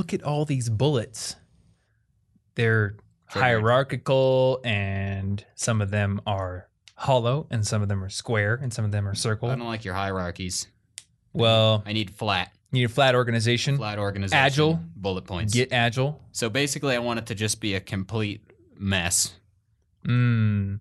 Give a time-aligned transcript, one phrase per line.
[0.00, 1.36] look at all these bullets.
[2.54, 8.72] They're hierarchical, and some of them are hollow, and some of them are square, and
[8.72, 9.50] some of them are circle.
[9.50, 10.68] I don't like your hierarchies.
[11.34, 13.76] Well, I need flat, you need a flat organization.
[13.76, 14.42] flat organization.
[14.42, 14.80] Agile.
[14.96, 15.52] bullet points.
[15.52, 16.18] Get agile.
[16.32, 18.40] so basically, I want it to just be a complete
[18.78, 19.34] mess.
[20.08, 20.80] Mm.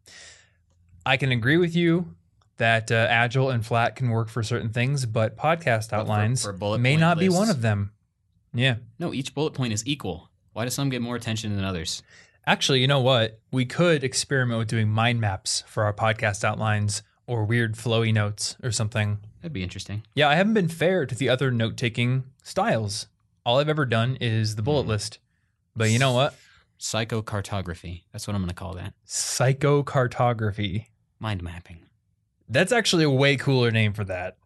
[1.05, 2.15] I can agree with you
[2.55, 6.79] that uh, agile and flat can work for certain things, but podcast outlines for bullet
[6.79, 7.91] may not be one of them.
[8.54, 8.75] Yeah.
[8.97, 10.29] No, each bullet point is equal.
[10.54, 12.02] Why do some get more attention than others?
[12.45, 13.39] Actually, you know what?
[13.52, 18.55] We could experiment with doing mind maps for our podcast outlines or weird flowy notes
[18.63, 19.20] or something.
[19.41, 20.03] That'd be interesting.
[20.16, 23.08] Yeah, I haven't been fair to the other note taking styles.
[23.45, 24.89] All I've ever done is the bullet Hmm.
[24.89, 25.20] list.
[25.75, 26.36] But you know what?
[26.80, 28.03] Psychocartography.
[28.11, 28.94] That's what I'm going to call that.
[29.08, 30.86] Psychocartography.
[31.20, 31.80] Mind mapping.
[32.47, 34.38] That's actually a way cooler name for that.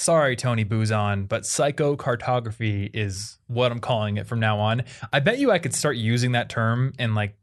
[0.00, 4.84] Sorry, Tony Buzan, but psychocartography is what I'm calling it from now on.
[5.12, 7.36] I bet you I could start using that term and like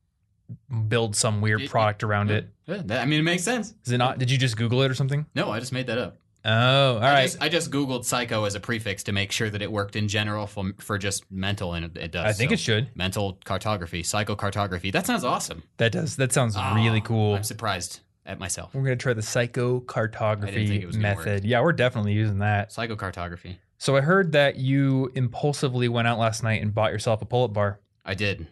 [0.88, 2.50] build some weird product around it.
[2.66, 3.76] Yeah, that- I mean, it makes sense.
[3.86, 4.18] Is it not?
[4.18, 5.28] Did you just Google it or something?
[5.36, 6.18] No, I just made that up.
[6.46, 7.24] Oh, all I right.
[7.26, 10.08] Just, I just Googled psycho as a prefix to make sure that it worked in
[10.08, 12.26] general for, for just mental, and it, it does.
[12.26, 12.90] I think So, it should.
[12.96, 14.92] Mental cartography, psychocartography.
[14.92, 15.62] That sounds awesome.
[15.78, 16.16] That does.
[16.16, 17.36] That sounds really Ah, cool.
[17.36, 18.76] I'm surprised at myself.
[18.76, 21.46] We're gonna try the psychocartography it was gonna method.
[21.46, 22.70] Yeah, we're definitely using that.
[22.70, 23.58] Psychocartography.
[23.80, 27.54] So I heard that you impulsively went out last night and bought yourself a pull-up
[27.54, 27.80] bar.
[28.04, 28.48] I did.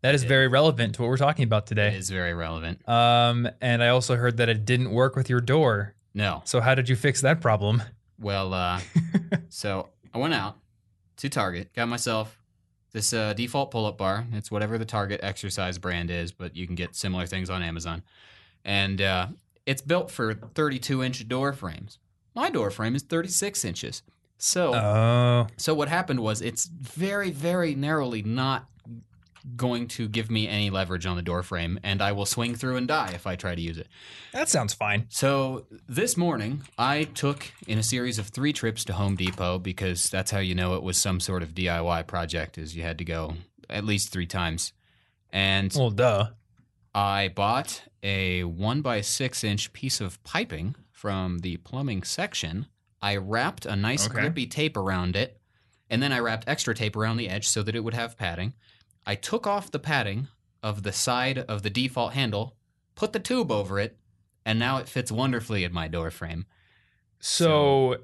[0.00, 0.28] That is did.
[0.28, 1.88] very relevant to what we're talking about today.
[1.88, 2.88] It is very relevant.
[2.88, 5.94] Um, and I also heard that it didn't work with your door.
[6.14, 6.42] No.
[6.44, 7.82] So how did you fix that problem?
[8.18, 8.80] Well, uh,
[9.48, 10.56] so I went out
[11.16, 12.38] to Target, got myself
[12.92, 14.26] this uh, default pull up bar.
[14.32, 18.02] It's whatever the Target exercise brand is, but you can get similar things on Amazon.
[18.64, 19.26] And uh,
[19.66, 21.98] it's built for 32 inch door frames.
[22.34, 24.02] My door frame is 36 inches.
[24.36, 28.68] So, Oh, so what happened was it's very, very narrowly not
[29.56, 32.76] going to give me any leverage on the door frame, and I will swing through
[32.76, 33.88] and die if I try to use it.
[34.32, 35.06] that sounds fine.
[35.08, 40.10] So this morning, I took in a series of three trips to Home Depot because
[40.10, 43.04] that's how you know it was some sort of DIY project, is you had to
[43.04, 43.34] go
[43.70, 44.72] at least three times.
[45.32, 46.28] And Well, duh.
[46.98, 52.66] I bought a one by six inch piece of piping from the plumbing section.
[53.00, 54.18] I wrapped a nice Okay.
[54.18, 55.40] grippy tape around it,
[55.88, 58.54] and then I wrapped extra tape around the edge so that it would have padding.
[59.06, 60.26] I took off the padding
[60.60, 62.56] of the side of the default handle,
[62.96, 63.96] put the tube over it,
[64.44, 66.46] and now it fits wonderfully in my door frame.
[67.20, 67.98] So,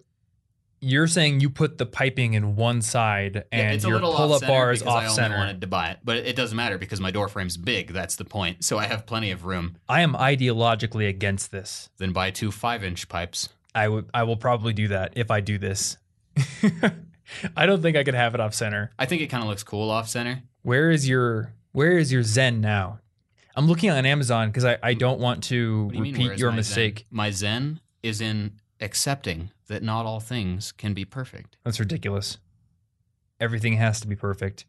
[0.84, 4.82] you're saying you put the piping in one side and a your pull-up bar is
[4.82, 5.36] I off only center.
[5.36, 7.92] wanted to buy it, but it doesn't matter because my door frame's big.
[7.92, 8.64] That's the point.
[8.64, 9.76] So I have plenty of room.
[9.88, 11.88] I am ideologically against this.
[11.98, 13.48] Then buy two five-inch pipes.
[13.74, 15.96] I would I will probably do that if I do this.
[17.56, 18.90] I don't think I could have it off center.
[18.98, 20.42] I think it kind of looks cool off center.
[20.62, 23.00] Where is your where is your Zen now?
[23.56, 26.50] I'm looking on Amazon because I, I don't want to do you repeat where's your
[26.50, 26.98] my mistake.
[26.98, 27.06] Zen?
[27.10, 31.56] My zen is in accepting that not all things can be perfect.
[31.64, 32.38] That's ridiculous.
[33.40, 34.64] Everything has to be perfect.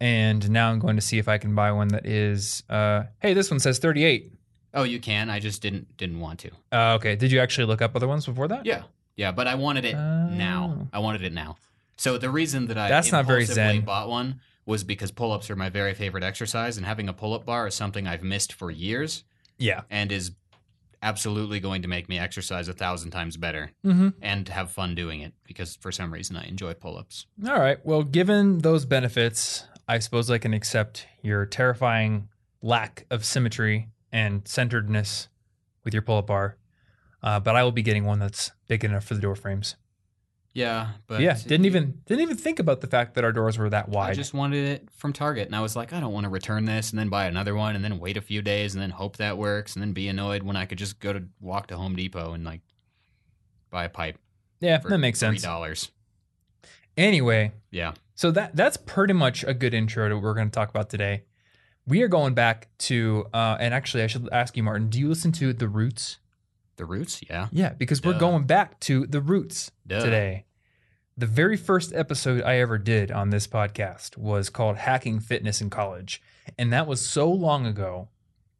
[0.00, 3.34] And now I'm going to see if I can buy one that is uh hey,
[3.34, 4.32] this one says 38.
[4.74, 5.30] Oh, you can.
[5.30, 6.50] I just didn't didn't want to.
[6.72, 7.16] Uh, okay.
[7.16, 8.66] Did you actually look up other ones before that?
[8.66, 8.82] Yeah,
[9.16, 10.78] yeah, but I wanted it now.
[10.80, 10.88] Oh.
[10.92, 11.56] I wanted it now.
[11.96, 13.82] So the reason that I That's not very zen.
[13.82, 17.66] bought one was because pull-ups are my very favorite exercise, and having a pull-up bar
[17.68, 19.22] is something I've missed for years,
[19.58, 19.82] Yeah.
[19.90, 20.32] and is
[21.04, 24.08] absolutely going to make me exercise a thousand times better Mm-hmm.
[24.22, 27.26] and have fun doing it because for some reason I enjoy pull-ups.
[27.46, 27.78] All right.
[27.84, 32.28] Well, given those benefits, I suppose I can accept your terrifying
[32.62, 35.28] lack of symmetry and centeredness
[35.84, 36.56] with your pull-up bar.
[37.22, 39.76] Uh, but I will be getting one that's big enough for the door frames.
[40.54, 43.68] Yeah, but yeah, didn't even didn't even think about the fact that our doors were
[43.70, 44.10] that wide.
[44.10, 46.64] I just wanted it from Target, and I was like, I don't want to return
[46.64, 49.16] this and then buy another one and then wait a few days and then hope
[49.16, 51.96] that works and then be annoyed when I could just go to walk to Home
[51.96, 52.60] Depot and like
[53.70, 54.16] buy a pipe.
[54.60, 55.42] yeah, that makes sense.
[55.42, 55.90] dollars.
[56.96, 57.94] Anyway, Yeah.
[58.14, 60.88] so that that's pretty much a good intro to what we're going to talk about
[60.88, 61.24] today.
[61.86, 64.88] We are going back to, uh, and actually, I should ask you, Martin.
[64.88, 66.18] Do you listen to the Roots?
[66.76, 67.20] The Roots.
[67.28, 67.48] Yeah.
[67.52, 70.02] Yeah, because we're going back to the roots Duh.
[70.04, 70.46] today.
[71.16, 75.70] The very first episode I ever did on this podcast was called Hacking Fitness in
[75.70, 76.20] College.
[76.58, 78.08] And that was so long ago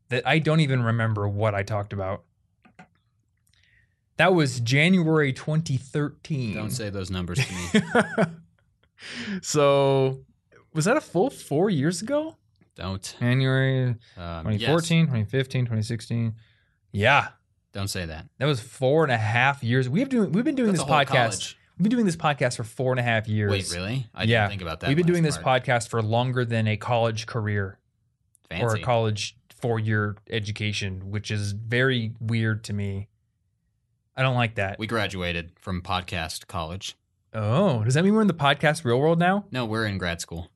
[0.08, 2.22] that I don't even remember what I talked about.
[4.16, 6.54] That was January 2013.
[6.54, 8.24] Don't say those numbers to me.
[9.42, 10.20] so,
[10.72, 12.36] was that a full four years ago?
[12.76, 13.16] don't.
[13.20, 15.06] January Um, 2014, yes.
[15.06, 16.34] 2015, 2016.
[16.92, 17.28] Yeah,
[17.74, 18.26] Don't say that.
[18.38, 19.88] that was four and a half years.
[19.88, 21.06] We've doing we've been doing That's this podcast.
[21.08, 21.58] college.
[21.76, 23.50] We've been doing this podcast for four and a half years.
[23.50, 24.06] Wait, really?
[24.14, 24.42] I Yeah.
[24.42, 24.88] didn't think about that.
[24.88, 25.64] We've been doing this part.
[25.64, 27.78] podcast for longer than a college career
[28.60, 33.08] or a college four year education, which is very weird to me.
[34.16, 34.78] I don't like that.
[34.78, 36.96] we graduated from podcast college.
[37.32, 39.44] oh, does that mean we're in the podcast real world now?
[39.50, 40.48] No, we're in grad school.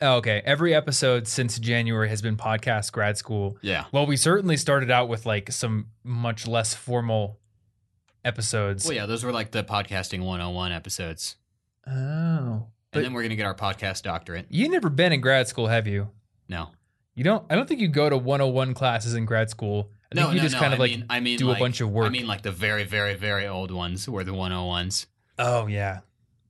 [0.00, 0.42] Oh, okay.
[0.44, 3.56] Every episode since January has been podcast grad school.
[3.62, 3.84] Yeah.
[3.92, 7.38] Well, we certainly started out with like some much less formal
[8.24, 8.84] episodes.
[8.84, 11.36] Well, yeah, those were like the podcasting 101 episodes.
[11.86, 12.66] Oh.
[12.92, 14.46] And then we're going to get our podcast doctorate.
[14.50, 16.10] you never been in grad school, have you?
[16.48, 16.70] No.
[17.14, 19.90] You don't I don't think you go to 101 classes in grad school.
[20.12, 20.60] I think no, you no, just no.
[20.60, 22.06] kind of I like mean, I mean, do like, a bunch of work.
[22.06, 25.06] I mean, like the very, very, very old ones were the 101s.
[25.38, 26.00] oh yeah.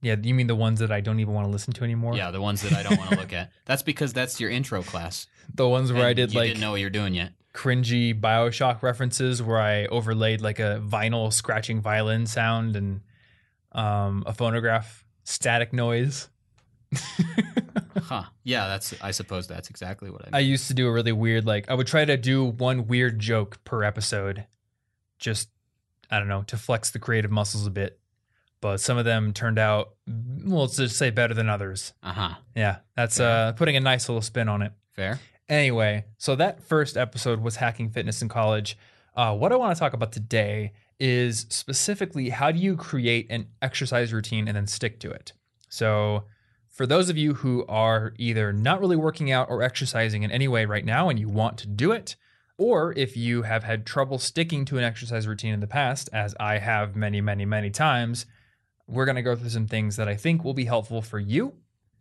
[0.07, 2.17] Yeah, you mean the ones that I don't even want to listen to anymore?
[2.17, 3.51] Yeah, the ones that I don't want to look at.
[3.65, 5.27] That's because that's your intro class.
[5.53, 7.33] The ones where I did you like didn't know what you're doing yet.
[7.53, 13.01] cringy Bioshock references where I overlaid like a vinyl scratching violin sound and
[13.73, 16.29] um, a phonograph static noise.
[18.03, 18.25] Huh.
[18.45, 18.95] Yeah, that's.
[19.03, 20.37] I suppose that's exactly what I.
[20.37, 23.19] I used to do a really weird, like, I would try to do one weird
[23.19, 24.47] joke per episode,
[25.19, 25.49] just,
[26.11, 27.99] I don't know, to flex the creative muscles a bit.
[28.61, 31.93] But some of them turned out, well, let's just say better than others.
[32.03, 32.35] Uh huh.
[32.55, 34.73] Yeah, that's uh, putting a nice little spin on it.
[34.95, 35.21] Fair.
[35.49, 38.77] Anyway, so that first episode was hacking fitness in college.
[39.15, 43.49] Uh, what I want to talk about today is specifically how do you create an
[43.61, 45.33] exercise routine and then stick to it.
[45.69, 46.25] So,
[46.69, 50.47] for those of you who are either not really working out or exercising in any
[50.47, 52.17] way right now and you want to do it,
[52.59, 56.35] or if you have had trouble sticking to an exercise routine in the past, as
[56.39, 58.27] I have many, many, many times,
[58.89, 61.55] we're going to go through some things that I think will be helpful for you.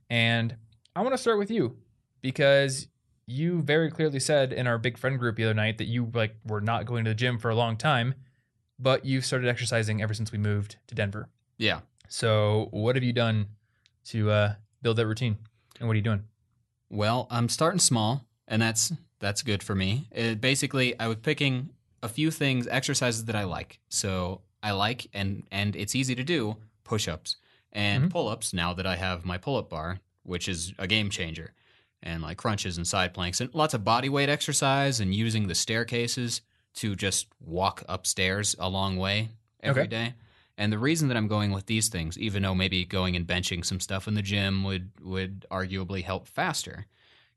[0.09, 0.55] And
[0.95, 1.77] I want to start with you
[2.21, 2.87] because
[3.27, 6.35] you very clearly said in our big friend group the other night that you like
[6.45, 8.13] were not going to the gym for a long time,
[8.79, 11.29] but you've started exercising ever since we moved to Denver.
[11.57, 11.79] Yeah.
[12.07, 13.47] So, what have you done
[14.05, 15.37] to uh, build that routine?
[15.79, 16.23] And what are you doing?
[16.89, 20.07] Well, I'm starting small, and that's that's good for me.
[20.11, 21.69] It, basically, I was picking
[22.03, 23.79] a few things, exercises that I like.
[23.89, 27.35] So I like, and and it's easy to do push-ups
[27.73, 28.09] and Mhm.
[28.09, 28.53] pull-ups.
[28.53, 31.53] Now that I have my pull-up bar, which is a game changer,
[32.01, 35.55] and like crunches and side planks, and lots of body weight exercise, and using the
[35.55, 36.41] staircases
[36.75, 39.29] to just walk upstairs a long way
[39.61, 40.07] every day.
[40.07, 40.15] Okay.
[40.57, 43.65] And the reason that I'm going with these things, even though maybe going and benching
[43.65, 46.85] some stuff in the gym would would arguably help faster,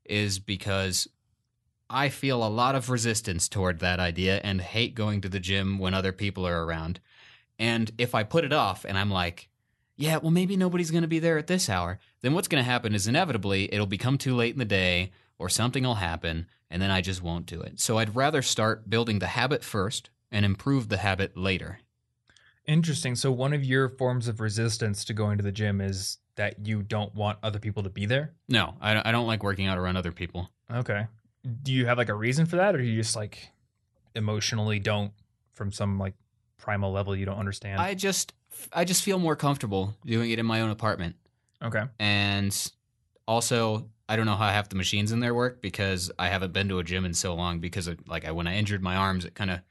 [0.05, 1.07] is because
[1.89, 5.79] I feel a lot of resistance toward that idea and hate going to the gym
[5.79, 6.99] when other people are around.
[7.59, 9.49] And if I put it off and I'm like,
[9.95, 12.69] yeah, well, maybe nobody's going to be there at this hour, then what's going to
[12.69, 16.81] happen is inevitably it'll become too late in the day or something will happen and
[16.81, 17.79] then I just won't do it.
[17.79, 21.79] So I'd rather start building the habit first and improve the habit later.
[22.65, 23.15] Interesting.
[23.15, 26.83] So, one of your forms of resistance to going to the gym is that you
[26.83, 28.33] don't want other people to be there.
[28.47, 30.51] No, I don't, I don't like working out around other people.
[30.71, 31.07] Okay.
[31.63, 33.49] Do you have like a reason for that, or do you just like
[34.13, 35.13] emotionally don't
[35.53, 36.13] from some like
[36.59, 37.81] primal level you don't understand?
[37.81, 38.33] I just
[38.71, 41.15] I just feel more comfortable doing it in my own apartment.
[41.61, 41.83] okay.
[41.97, 42.71] And
[43.27, 46.69] also I don't know how half the machines in there work because I haven't been
[46.69, 49.25] to a gym in so long because of, like I, when I injured my arms
[49.25, 49.61] it kind of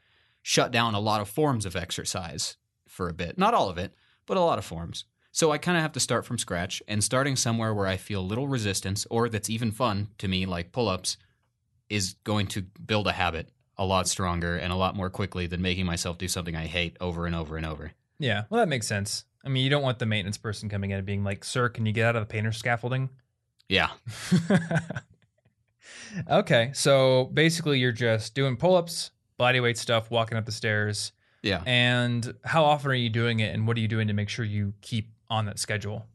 [0.43, 2.57] shut down a lot of forms of exercise
[2.89, 3.37] for a bit.
[3.37, 3.95] Not all of it,
[4.27, 5.05] but a lot of forms.
[5.31, 8.27] So I kind of have to start from scratch and starting somewhere where I feel
[8.27, 11.17] little resistance or that's even fun to me like pull-ups
[11.89, 15.63] is going to build a habit a lot stronger and a lot more quickly than
[15.63, 17.93] making myself do something I hate over and over and over.
[18.19, 18.45] Yeah.
[18.51, 19.25] Well, that makes sense.
[19.45, 21.87] I mean, you don't want the maintenance person coming in and being like, "Sir, can
[21.87, 23.09] you get out of the painter scaffolding?"
[23.69, 23.91] Yeah.
[26.31, 31.13] okay, so basically, you're just doing pull-ups, body weight stuff, walking up the stairs.
[31.43, 31.63] Yeah.
[31.67, 34.45] And how often are you doing it, and what are you doing to make sure
[34.45, 36.07] you keep on that schedule?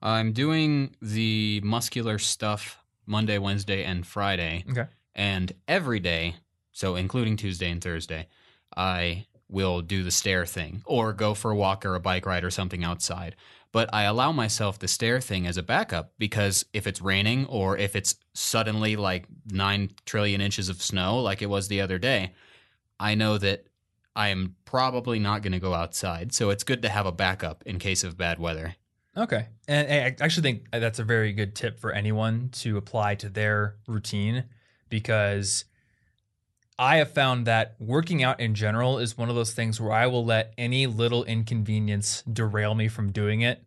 [0.00, 4.64] I'm doing the muscular stuff Monday, Wednesday, and Friday.
[4.70, 4.86] Okay.
[5.14, 6.36] And every day,
[6.72, 8.28] so including Tuesday and Thursday,
[8.76, 12.42] I will do the stair thing or go for a walk or a bike ride
[12.42, 13.36] or something outside.
[13.70, 17.76] But I allow myself the stair thing as a backup because if it's raining or
[17.76, 22.32] if it's suddenly like 9 trillion inches of snow like it was the other day,
[22.98, 23.66] I know that
[24.14, 26.34] I am probably not going to go outside.
[26.34, 28.76] So it's good to have a backup in case of bad weather.
[29.16, 29.48] Okay.
[29.68, 33.16] And and I actually think uh, that's a very good tip for anyone to apply
[33.16, 34.44] to their routine
[34.88, 35.64] because
[36.78, 40.06] I have found that working out in general is one of those things where I
[40.06, 43.62] will let any little inconvenience derail me from doing it.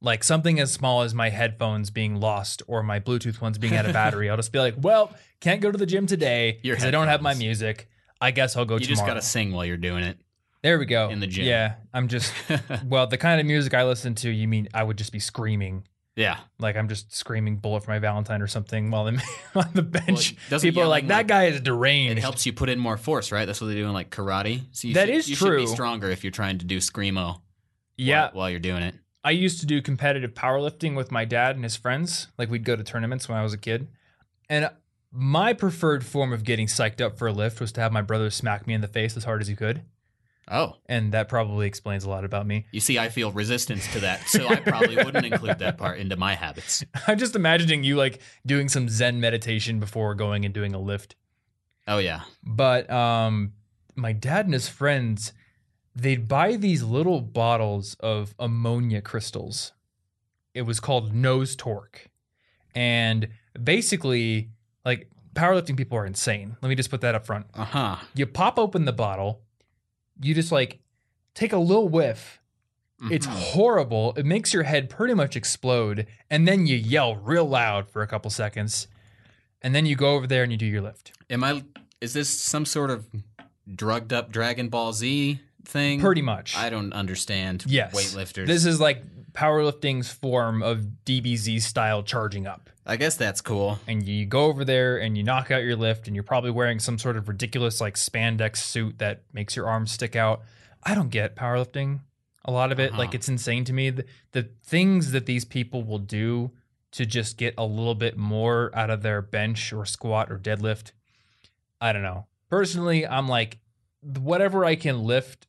[0.00, 3.86] Like something as small as my headphones being lost or my Bluetooth ones being out
[3.86, 4.30] of battery.
[4.30, 7.22] I'll just be like, well, can't go to the gym today because I don't have
[7.22, 7.88] my music.
[8.20, 8.96] I guess I'll go you tomorrow.
[8.96, 10.18] just got to sing while you're doing it.
[10.62, 11.10] There we go.
[11.10, 11.46] In the gym.
[11.46, 12.32] Yeah, I'm just
[12.86, 15.86] well, the kind of music I listen to, you mean I would just be screaming.
[16.16, 16.38] Yeah.
[16.58, 19.20] Like I'm just screaming bullet for my Valentine or something while I'm
[19.54, 20.34] on the bench.
[20.50, 22.18] doesn't People are like, that like- guy is deranged.
[22.18, 23.44] It helps you put in more force, right?
[23.44, 24.62] That's what they do in like karate.
[24.72, 25.58] So you That should, is you true.
[25.60, 27.40] Should be stronger if you're trying to do screamo.
[27.96, 28.94] yeah, While, while you're doing it.
[29.22, 32.28] I used to do competitive powerlifting with my dad and his friends.
[32.38, 33.88] Like we'd go to tournaments when I was a kid.
[34.48, 34.70] And
[35.12, 38.30] my preferred form of getting psyched up for a lift was to have my brother
[38.30, 39.82] smack me in the face as hard as he could.
[40.48, 42.66] Oh, And that probably explains a lot about me.
[42.70, 46.16] you see, I feel resistance to that, so I probably wouldn't include that part into
[46.16, 46.84] my habits.
[47.08, 51.16] I'm just imagining you like doing some Zen meditation before going and doing a lift.
[51.88, 52.22] Oh yeah.
[52.44, 53.54] But um,
[53.96, 55.32] my dad and his friends,
[55.96, 59.72] they'd buy these little bottles of ammonia crystals.
[60.54, 62.06] It was called Nose Torque.
[62.74, 63.28] And
[63.62, 64.50] basically,
[64.84, 66.56] like powerlifting people are insane.
[66.62, 67.46] Let me just put that up front.
[67.54, 67.96] Uh huh.
[68.14, 69.42] You pop open the bottle,
[70.20, 70.78] you just like
[71.34, 72.40] take a little whiff.
[73.10, 73.36] It's Mm-hmm.
[73.38, 74.14] horrible.
[74.16, 76.06] It makes your head pretty much explode.
[76.30, 78.88] And then you yell real loud for a couple seconds.
[79.60, 81.12] And then you go over there and you do your lift.
[81.28, 81.62] Am I?
[82.00, 83.06] Is this some sort of
[83.74, 86.00] drugged up Dragon Ball Z thing?
[86.00, 86.56] Pretty much.
[86.56, 87.64] I don't understand.
[87.66, 87.94] Yes.
[87.94, 88.46] Weightlifters.
[88.46, 89.02] This is like
[89.36, 92.70] powerlifting's form of DBZ style charging up.
[92.86, 93.78] I guess that's cool.
[93.86, 96.78] And you go over there and you knock out your lift, and you're probably wearing
[96.78, 100.42] some sort of ridiculous like spandex suit that makes your arms stick out.
[100.82, 102.00] I don't get powerlifting.
[102.44, 102.98] A lot of it, Uh-huh.
[102.98, 103.90] like it's insane to me.
[103.90, 106.52] The, the things that these people will do
[106.92, 110.92] to just get a little bit more out of their bench or squat or deadlift.
[111.80, 112.26] I don't know.
[112.48, 113.58] Personally, I'm like,
[114.00, 115.48] whatever I can lift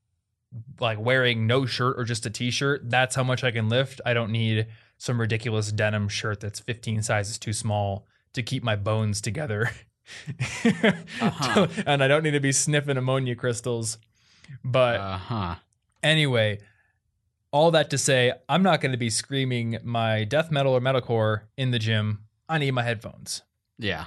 [0.80, 4.14] like wearing no shirt or just a t-shirt that's how much i can lift i
[4.14, 9.22] don't need some ridiculous denim shirt that's 15 sizes too small to keep my bones
[9.22, 9.70] together
[11.22, 11.68] Uh-huh.
[11.86, 13.98] and i don't need to be sniffing ammonia crystals
[14.64, 15.56] but Uh huh.
[16.04, 16.60] anyway
[17.52, 21.42] all that to say i'm not going to be screaming my death metal or metalcore
[21.58, 23.42] in the gym i need my headphones
[23.78, 24.06] Yeah.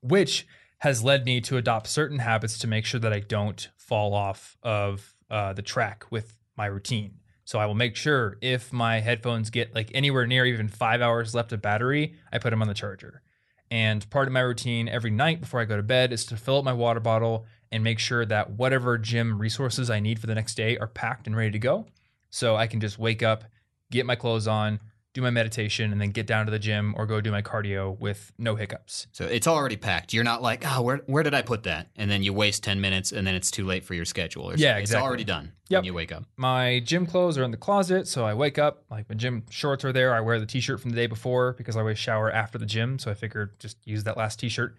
[0.00, 0.46] which
[0.80, 4.58] has led me to adopt certain habits to make sure that I don't fall off
[4.62, 7.20] of uh, the track with my routine.
[7.44, 11.34] So I will make sure if my headphones get like anywhere near even five hours
[11.34, 13.22] left of battery, I put them on the charger.
[13.70, 16.58] And part of my routine every night before I go to bed is to fill
[16.58, 20.34] up my water bottle and make sure that whatever gym resources I need for the
[20.34, 21.86] next day are packed and ready to go.
[22.30, 23.44] So I can just wake up,
[23.90, 24.80] get my clothes on,
[25.16, 27.98] do my meditation, and then get down to the gym or go do my cardio
[27.98, 29.06] with no hiccups.
[29.12, 30.12] So it's already packed.
[30.12, 31.88] You're not like, oh, where where did I put that?
[31.96, 34.44] And then you waste ten minutes, and then it's too late for your schedule.
[34.44, 34.82] Yeah, something.
[34.82, 34.82] exactly.
[34.82, 35.52] It's already done.
[35.68, 35.78] Yep.
[35.78, 36.24] When you wake up.
[36.36, 39.84] my gym clothes are in the closet so i wake up like my gym shorts
[39.84, 42.56] are there i wear the t-shirt from the day before because i always shower after
[42.56, 44.76] the gym so i figured just use that last t-shirt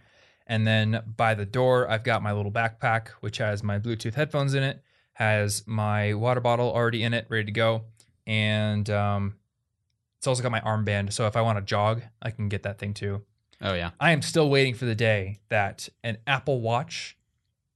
[0.48, 4.54] and then by the door i've got my little backpack which has my bluetooth headphones
[4.54, 7.84] in it has my water bottle already in it ready to go
[8.26, 9.34] and um,
[10.18, 12.78] it's also got my armband so if i want to jog i can get that
[12.80, 13.22] thing too
[13.62, 13.92] Oh yeah.
[14.00, 17.18] I am still waiting for the day that an Apple Watch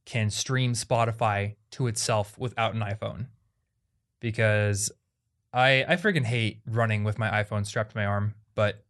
[0.06, 3.28] can stream Spotify to itself without an iPhone.
[4.20, 4.92] Because
[5.54, 8.84] I I freaking hate running with my iPhone strapped to my arm, but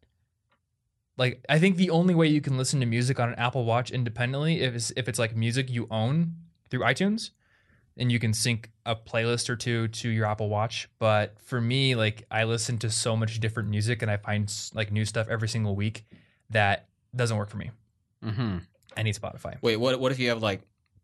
[1.17, 3.91] like I think the only way you can listen to music on an Apple Watch
[3.91, 6.33] independently is if it's like music you own
[6.69, 7.31] through iTunes
[7.97, 10.89] and you can sync a playlist or two to your Apple Watch.
[10.99, 14.91] But for me, like I listen to so much different music and I find like
[14.91, 16.05] new stuff every single week
[16.49, 17.71] that doesn't work for me.
[18.23, 18.57] Mm-hmm.
[18.97, 19.55] I need Spotify.
[19.61, 19.99] Wait, what?
[19.99, 20.61] What if you have like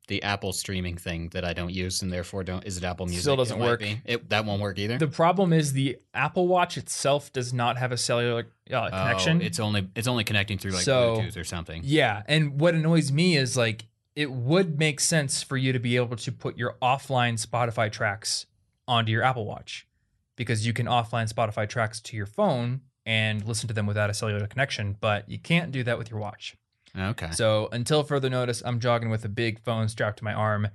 [0.08, 2.63] the Apple streaming thing that I don't use, and therefore don't?
[2.65, 3.22] Is it Apple Music?
[3.22, 3.84] Still doesn't It work.
[4.06, 4.98] It, that won't work either.
[4.98, 9.41] The problem is the Apple Watch itself does not have a cellular uh, Oh, connection.
[9.41, 11.82] it's only it's only connecting through like So- Bluetooth or something.
[11.86, 13.86] Yeah, and what annoys me is like
[14.17, 18.47] it would make sense for you to be able to put your offline Spotify tracks
[18.88, 19.88] onto your Apple Watch
[20.36, 24.15] because you can offline Spotify tracks to your phone and listen to them without a
[24.15, 26.57] cellular connection, but you can't do that with your watch.
[26.97, 27.29] Okay.
[27.29, 30.69] So until further notice, I'm jogging with a big phone strapped to my arm.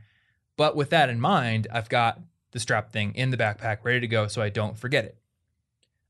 [0.56, 2.20] But with that in mind, I've got
[2.52, 5.18] the strap thing in the backpack ready to go so I don't forget it.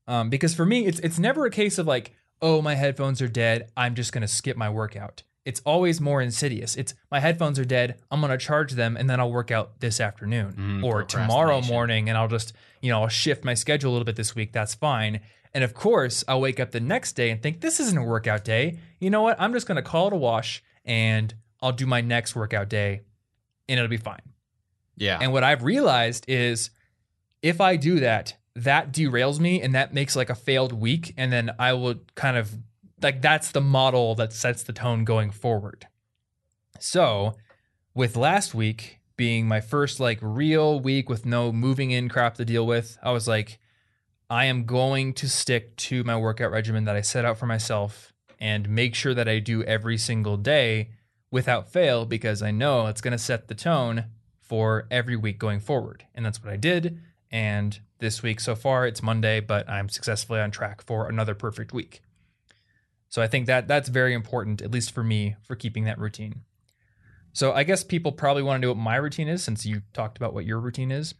[0.07, 2.13] Um, because for me, it's it's never a case of like,
[2.43, 3.71] oh, my headphones are dead.
[3.75, 5.23] I'm just gonna skip my workout.
[5.45, 6.75] It's always more insidious.
[6.75, 7.99] It's my headphones are dead.
[8.09, 12.07] I'm gonna charge them and then I'll work out this afternoon Mm, or tomorrow morning,
[12.09, 14.53] and I'll just you know I'll shift my schedule a little bit this week.
[14.53, 15.19] That's fine.
[15.53, 18.43] And of course, I'll wake up the next day and think this isn't a workout
[18.43, 18.79] day.
[18.99, 19.35] You know what?
[19.39, 23.01] I'm just gonna call it a wash and I'll do my next workout day,
[23.69, 24.21] and it'll be fine.
[24.97, 25.17] yeah.
[25.21, 26.69] And what I've realized is
[27.41, 31.13] if I do that, that derails me and that makes like a failed week.
[31.17, 32.51] And then I will kind of
[33.03, 35.87] like that's the model that sets the tone going forward.
[36.79, 37.35] So
[37.93, 42.45] with last week, being my first like real week with no moving in crap to
[42.45, 43.59] deal with, I was like,
[44.29, 48.13] I am going to stick to my workout regimen that I set out for myself
[48.39, 50.89] and make sure that I do every single day
[51.29, 54.05] without fail because I know it's going to set the tone
[54.41, 56.05] for every week going forward.
[56.13, 56.99] And that's what I did.
[57.31, 61.73] And this week so far, it's Monday, but I'm successfully on track for another perfect
[61.73, 62.01] week.
[63.13, 66.41] So I think that that's very important, at least for me, for keeping that routine.
[67.31, 70.17] So I guess people probably want to know what my routine is since you talked
[70.17, 71.13] about what your routine is.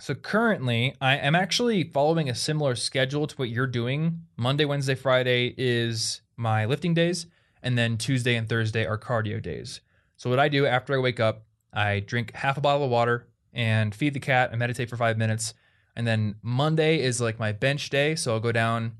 [0.00, 4.22] So currently, I am actually following a similar schedule to what you're doing.
[4.36, 7.26] Monday, Wednesday, Friday is my lifting days,
[7.62, 9.82] and then Tuesday and Thursday are cardio days.
[10.16, 13.28] So what I do after I wake up, I drink half a bottle of water
[13.52, 15.54] and feed the cat and meditate for 5 minutes.
[15.94, 18.96] And then Monday is like my bench day, so I'll go down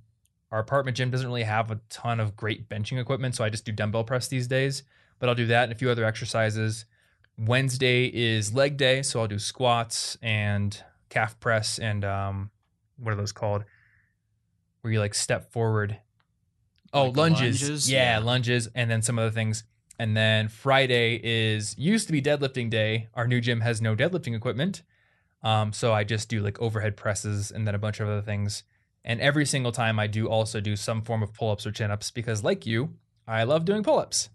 [0.51, 3.65] our apartment gym doesn't really have a ton of great benching equipment, so I just
[3.65, 4.83] do dumbbell press these days.
[5.19, 6.85] But I'll do that and a few other exercises.
[7.39, 12.51] Wednesday is leg day, so I'll do squats and calf press and um,
[12.97, 13.65] what are those called?
[14.83, 15.99] Where you like step forward.
[16.93, 17.61] Oh, Like lunges.
[17.63, 17.91] lunges?
[17.91, 18.25] Yeah, Yeah.
[18.25, 19.65] lunges, and then some other things.
[19.99, 23.09] And then Friday is used to be deadlifting day.
[23.15, 24.83] Our new gym has no deadlifting equipment.
[25.43, 28.65] Um, so I just do like overhead presses and then a bunch of other things.
[29.05, 31.91] And every single time I do also do some form of pull ups or chin
[31.91, 32.95] ups because, like you,
[33.29, 34.31] I love doing pull ups.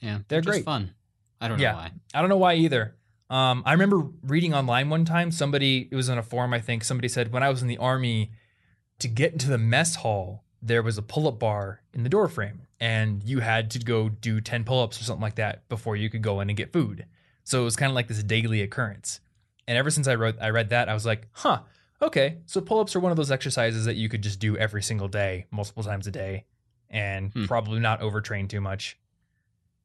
[0.00, 0.64] Yeah, They're great.
[0.64, 0.94] fun.
[1.40, 1.74] I don't know Yeah.
[1.74, 1.90] why.
[2.14, 2.94] I don't know why either.
[3.30, 6.84] Um, I remember reading online one time, somebody, it was on a forum, I think,
[6.84, 8.32] somebody said, when I was in the army,
[9.00, 12.26] to get into the mess hall, there was a pull up bar in the door
[12.28, 15.94] frame, and you had to go do 10 pull ups or something like that before
[15.96, 17.04] you could go in and get food.
[17.44, 19.20] So it was kind of like this daily occurrence.
[19.68, 21.60] And ever since I wrote, I read that, I was like, huh,
[22.02, 22.38] okay.
[22.46, 25.08] So pull ups are one of those exercises that you could just do every single
[25.08, 26.44] day, multiple times a day,
[26.90, 27.44] and Hmm.
[27.46, 28.98] probably not overtrain too much.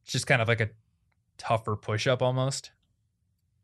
[0.03, 0.69] It's just kind of like a
[1.37, 2.71] tougher push up almost.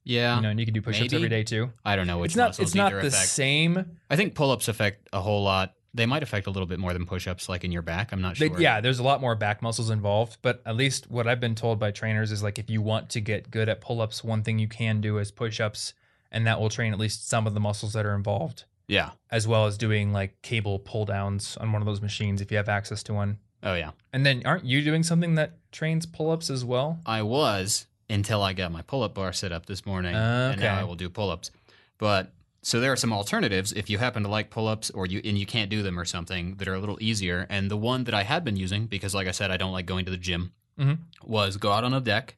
[0.04, 1.72] Yeah, You know, and you can do push ups every day too.
[1.86, 3.14] I don't know which it's not it's not the affect.
[3.28, 3.98] same.
[4.10, 5.76] I think pull-ups affect a whole lot.
[5.94, 8.12] They might affect a little bit more than push-ups, like in your back.
[8.12, 8.60] I'm not They- sure.
[8.62, 11.80] yeah, there's a lot more back muscles involved, but at least what I've been told
[11.80, 14.58] by trainers is like if you want to get good at pull ups, one thing
[14.58, 15.94] you can do is push ups,
[16.32, 19.12] and that will train at least some of the muscles that are involved, yeah.
[19.32, 22.58] as well as doing like cable pull downs on one of those machines if you
[22.58, 23.38] have access to one.
[23.64, 23.92] Oh yeah.
[24.14, 27.00] And then aren't you doing something that trains pull ups as well?
[27.06, 30.84] I was until I got my pull-up bar set up this morning, and now I
[30.84, 31.52] will do pull-ups.
[31.98, 35.38] But so there are some alternatives if you happen to like pull-ups or you and
[35.38, 37.46] you can't do them or something that are a little easier.
[37.50, 39.86] And the one that I had been using because, like I said, I don't like
[39.86, 41.00] going to the gym, Mhm.
[41.24, 42.36] was go out on a deck.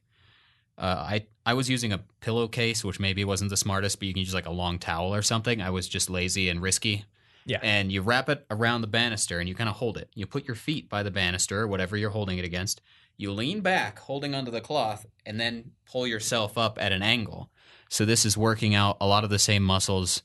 [0.78, 4.20] Uh, I I was using a pillowcase, which maybe wasn't the smartest, but you can
[4.20, 5.60] use like a long towel or something.
[5.60, 7.04] I was just lazy and risky.
[7.44, 7.58] Yeah.
[7.62, 10.08] And you wrap it around the banister and you kind of hold it.
[10.14, 12.80] You put your feet by the banister or whatever you're holding it against.
[13.16, 17.50] You lean back, holding onto the cloth, and then pull yourself up at an angle.
[17.88, 20.22] So this is working out a lot of the same muscles,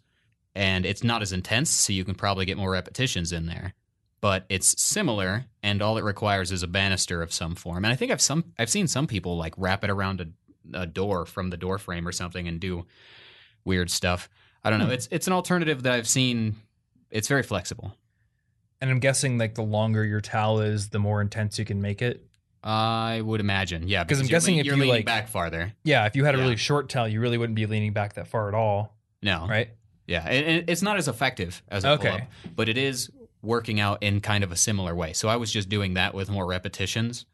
[0.55, 3.73] and it's not as intense, so you can probably get more repetitions in there.
[4.21, 7.83] But it's similar, and all it requires is a banister of some form.
[7.83, 10.27] And I think I've some I've seen some people like wrap it around a,
[10.73, 12.85] a door from the door frame or something and do
[13.65, 14.29] weird stuff.
[14.63, 14.85] I don't know.
[14.87, 14.91] Hmm.
[14.93, 16.55] It's it's an alternative that I've seen.
[17.09, 17.95] It's very flexible.
[18.81, 22.01] And I'm guessing like the longer your towel is, the more intense you can make
[22.01, 22.23] it.
[22.63, 24.03] I would imagine, yeah.
[24.03, 25.73] Because I'm guessing lean- if you're you, leaning like- back farther.
[25.83, 26.43] Yeah, if you had a Yeah.
[26.43, 29.69] really short towel, you really wouldn't be leaning back that far at all, No, right?
[30.05, 32.09] Yeah, and, and it's not as effective as a Okay.
[32.09, 32.21] pull-up,
[32.55, 33.09] but it is
[33.41, 35.13] working out in kind of a similar way.
[35.13, 37.25] So I was just doing that with more repetitions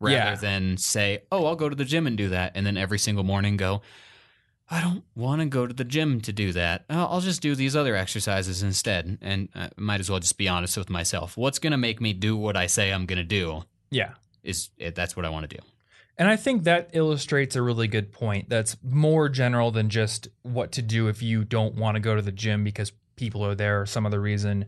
[0.00, 0.34] rather Yeah.
[0.34, 3.22] than say, "Oh, I'll go to the gym and do that," and then every single
[3.24, 3.82] morning go,
[4.70, 6.84] "I don't want to go to the gym to do that.
[6.88, 10.48] I'll I'll just do these other exercises instead." And I might as well just be
[10.48, 11.36] honest with myself.
[11.36, 14.14] What's going to make me do what I say I'm going to do Yeah.
[14.42, 15.62] is that's what I want to do.
[16.16, 20.70] And I think that illustrates a really good point that's more general than just what
[20.72, 23.80] to do if you don't want to go to the gym because people are there
[23.82, 24.66] or some other reason.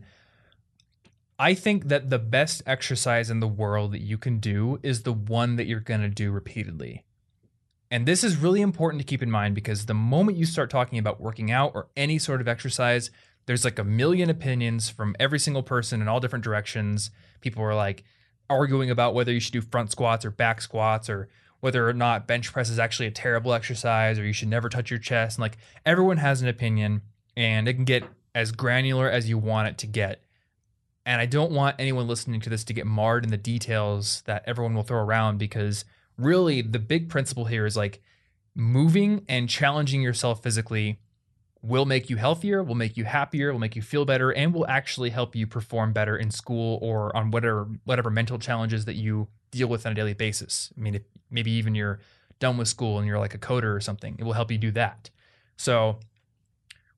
[1.39, 5.13] I think that the best exercise in the world that you can do is the
[5.13, 7.03] one that you're going to do repeatedly.
[7.89, 10.97] And this is really important to keep in mind because the moment you start talking
[10.97, 13.11] about working out or any sort of exercise,
[13.45, 17.11] there's like a million opinions from every single person in all different directions.
[17.41, 18.03] People are like
[18.49, 22.27] arguing about whether you should do front squats or back squats or whether or not
[22.27, 25.37] bench press is actually a terrible exercise or you should never touch your chest.
[25.37, 27.01] And like everyone has an opinion
[27.37, 30.22] and it can get as granular as you want it to get.
[31.05, 34.43] And I don't want anyone listening to this to get marred in the details that
[34.47, 35.85] everyone will throw around because
[36.17, 38.01] really the big principle here is like
[38.55, 40.99] moving and challenging yourself physically
[41.61, 44.67] will make you healthier, will make you happier, will make you feel better, and will
[44.67, 49.27] actually help you perform better in school or on whatever whatever mental challenges that you
[49.51, 50.71] deal with on a daily basis.
[50.77, 51.99] I mean, if maybe even you're
[52.39, 54.15] done with school and you're like a coder or something.
[54.19, 55.09] It will help you do that.
[55.55, 55.99] So,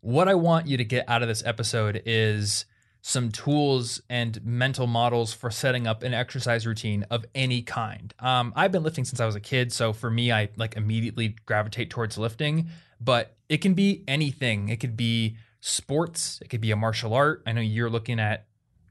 [0.02, 2.65] what I want you to get out of this episode is
[3.08, 8.12] some tools and mental models for setting up an exercise routine of any kind.
[8.18, 11.36] Um, I've been lifting since I was a kid, so for me, I like immediately
[11.46, 12.68] gravitate towards lifting.
[13.00, 14.70] But it can be anything.
[14.70, 16.39] It could be sports.
[16.41, 17.44] It could be a martial art.
[17.46, 18.48] I know you're looking at.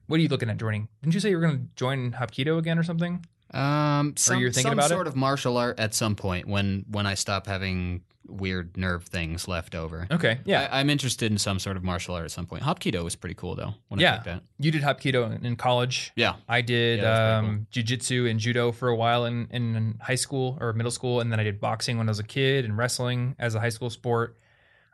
[0.07, 0.87] What are you looking at joining?
[1.03, 3.27] Didn't you say you were going to join Hapkido again or something?
[3.53, 4.95] Um, some, you're thinking some about it?
[4.95, 9.47] sort of martial art at some point when when I stop having weird nerve things
[9.47, 10.07] left over.
[10.11, 10.69] Okay, yeah.
[10.73, 12.63] I, I'm interested in some sort of martial art at some point.
[12.63, 13.75] Hapkido was pretty cool though.
[13.89, 14.39] When I Yeah.
[14.59, 16.13] You did Hapkido in- in college.
[16.17, 16.37] Yeah.
[16.49, 20.73] I did Yeah, um, jujitsu and judo for a while in, in high school or
[20.73, 23.55] middle school, and then I did boxing when I was a kid and wrestling as
[23.55, 24.37] a high school sport.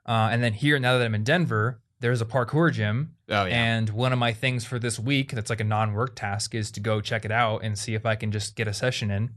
[0.07, 3.55] Uh, and then here, now that I'm in Denver, there's a parkour gym, Oh yeah.
[3.77, 6.81] and one of my things for this week that's like a non-work task is to
[6.81, 9.31] go check it out and see if I can just get a session in.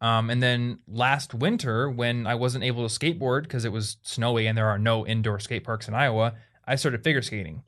[0.00, 4.46] Um, and then last winter, when I wasn't able to skateboard because it was snowy
[4.46, 6.34] and there are no indoor skate parks in Iowa,
[6.66, 7.62] I started figure skating,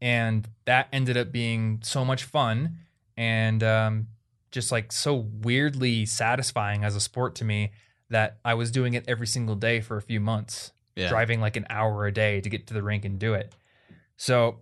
[0.00, 2.78] and that ended up being so much fun
[3.16, 4.06] and um,
[4.50, 7.72] just like so weirdly satisfying as a sport to me
[8.08, 11.08] that I was doing it every single day for a few months yeah.
[11.08, 13.54] driving like an hour a day to get to the rink and do it.
[14.16, 14.58] So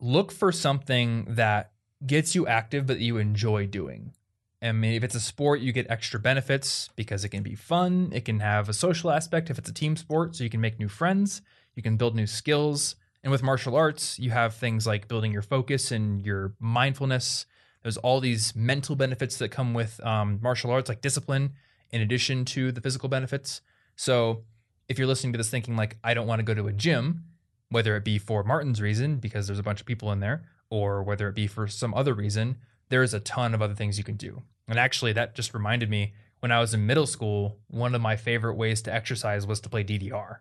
[0.00, 1.72] look for something that
[2.06, 4.12] gets you active but you enjoy doing.
[4.60, 8.10] I mean, if it's a sport, you get extra benefits because it can be fun.
[8.12, 10.78] It can have a social aspect if it's a team sport, so you can make
[10.78, 11.42] new friends,
[11.76, 12.96] you can build new skills.
[13.22, 17.46] And with martial arts, you have things like building your focus and your mindfulness.
[17.82, 21.52] There's all these mental benefits that come with um, martial arts, like discipline,
[21.90, 23.60] in addition to the physical benefits.
[23.96, 24.44] So
[24.88, 27.24] if you're listening to this thinking like I don't want to go to a gym,
[27.70, 31.02] whether it be for Martin's reason because there's a bunch of people in there, or
[31.02, 32.56] whether it be for some other reason,
[32.88, 34.42] there is a ton of other things you can do.
[34.66, 38.16] And actually, that just reminded me when I was in middle school, one of my
[38.16, 40.36] favorite ways to exercise was to play DDR.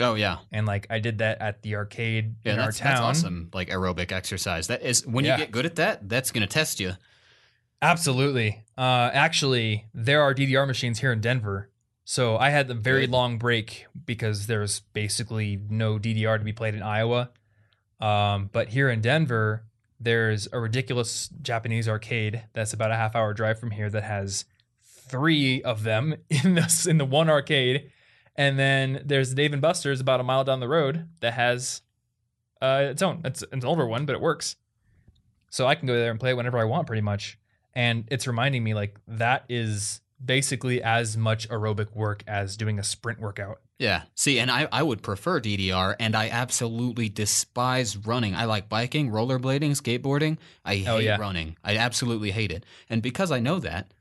[0.00, 0.38] Oh yeah.
[0.52, 2.88] And like I did that at the arcade Yeah, in our town.
[2.92, 3.50] that's awesome.
[3.52, 4.68] Like aerobic exercise.
[4.68, 5.32] That is when Yeah.
[5.36, 6.92] you get good at that, that's gonna test you.
[7.80, 8.64] Absolutely.
[8.76, 11.70] Uh, actually, there are DDR machines here in Denver.
[12.04, 13.10] So I had a very Good.
[13.10, 17.30] long break because there's basically no DDR to be played in Iowa.
[18.00, 19.64] Um, but here in Denver,
[20.00, 24.44] there's a ridiculous Japanese arcade that's about a half hour drive from here that has
[24.82, 27.90] three of them in this in the one arcade.
[28.36, 31.82] And then there's Dave and Buster's about a mile down the road that has
[32.62, 33.22] uh, its own.
[33.24, 34.56] It's an older one, but it works.
[35.50, 37.38] So I can go there and play it whenever I want, pretty much.
[37.74, 42.84] And it's reminding me like that is basically as much aerobic work as doing a
[42.84, 43.60] sprint workout.
[43.78, 44.02] Yeah.
[44.16, 48.34] See, and I, I would prefer DDR, and I absolutely despise running.
[48.34, 50.38] I like biking, rollerblading, skateboarding.
[50.64, 51.16] I hate Oh, yeah.
[51.16, 51.56] running.
[51.62, 52.64] I absolutely hate it.
[52.90, 53.92] And because I know that,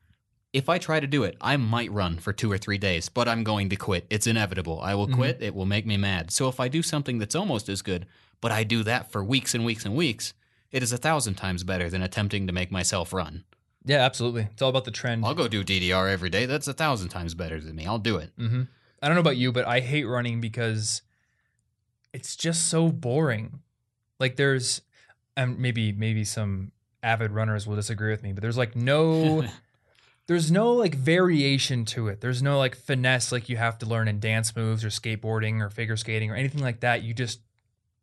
[0.54, 3.28] if I try to do it, I might run for two or three days, but
[3.28, 4.08] I'm going to quit.
[4.10, 4.82] It's inevitable.
[4.82, 5.14] I will Mhm.
[5.16, 5.44] quit.
[5.44, 6.32] It will make me mad.
[6.32, 8.08] So if I do something that's almost as good,
[8.42, 10.34] but I do that for weeks and weeks and weeks,
[10.72, 13.44] it is a thousand times better than attempting to make myself run.
[13.86, 14.48] Yeah, absolutely.
[14.52, 15.24] It's all about the trend.
[15.26, 16.46] I'll go do DDR every day.
[16.48, 17.86] That's a thousand times better than me.
[17.86, 18.32] I'll do it.
[18.38, 18.64] hmm
[19.02, 21.02] I don't know about you, but I hate running because
[22.14, 23.60] it's just so boring.
[24.20, 24.82] Like there's,
[25.36, 26.72] and maybe maybe some
[27.04, 29.46] avid runners will disagree with me, but there's like no,
[30.28, 32.22] there's no like variation to it.
[32.22, 35.70] There's no like finesse like you have to learn in dance moves or skateboarding or
[35.70, 37.04] figure skating or anything like that.
[37.04, 37.42] You just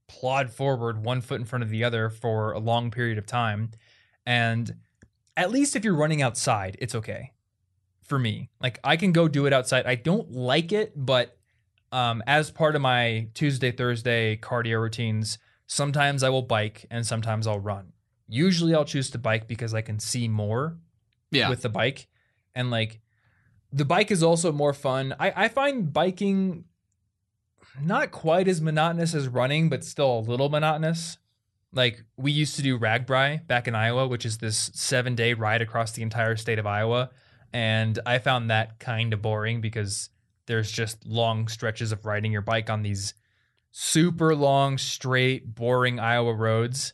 [0.06, 3.72] plod forward one foot in front of the other for a long period of time,
[4.24, 4.76] and
[5.36, 7.32] at least if you're running outside, it's okay
[8.04, 8.50] for me.
[8.60, 9.86] Like I can go do it outside.
[9.86, 11.36] I don't like it, but
[11.92, 17.46] um, as part of my Tuesday, Thursday cardio routines, sometimes I will bike and sometimes
[17.46, 17.92] I'll run.
[18.28, 20.78] Usually I'll choose to bike because I can see more
[21.30, 21.48] Yeah.
[21.48, 22.08] with the bike.
[22.54, 23.00] And like
[23.72, 25.14] the bike is also more fun.
[25.18, 26.64] I, I find biking
[27.82, 31.18] not quite as monotonous as running, but still a little monotonous.
[31.72, 35.60] Like we used to do RAGBRAI back in Iowa, which is this seven day ride
[35.62, 37.10] across the entire state of Iowa.
[37.54, 40.10] And I found that kind of boring because
[40.46, 43.14] there's just long stretches of riding your bike on these
[43.70, 46.92] super long, straight, boring Iowa roads.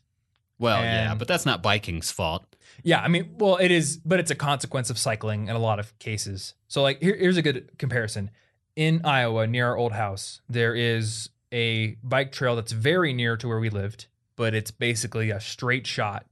[0.59, 2.45] well, yeah, but that's not biking's fault.
[2.83, 5.79] Yeah, I mean, well, it is, but it's a consequence of cycling in a lot
[5.79, 6.55] of cases.
[6.69, 8.31] So, like, here, here's a good comparison.
[8.77, 13.49] In Iowa, near our old house, there is a bike trail that's very near to
[13.49, 16.27] where we lived, but it's basically a straight shot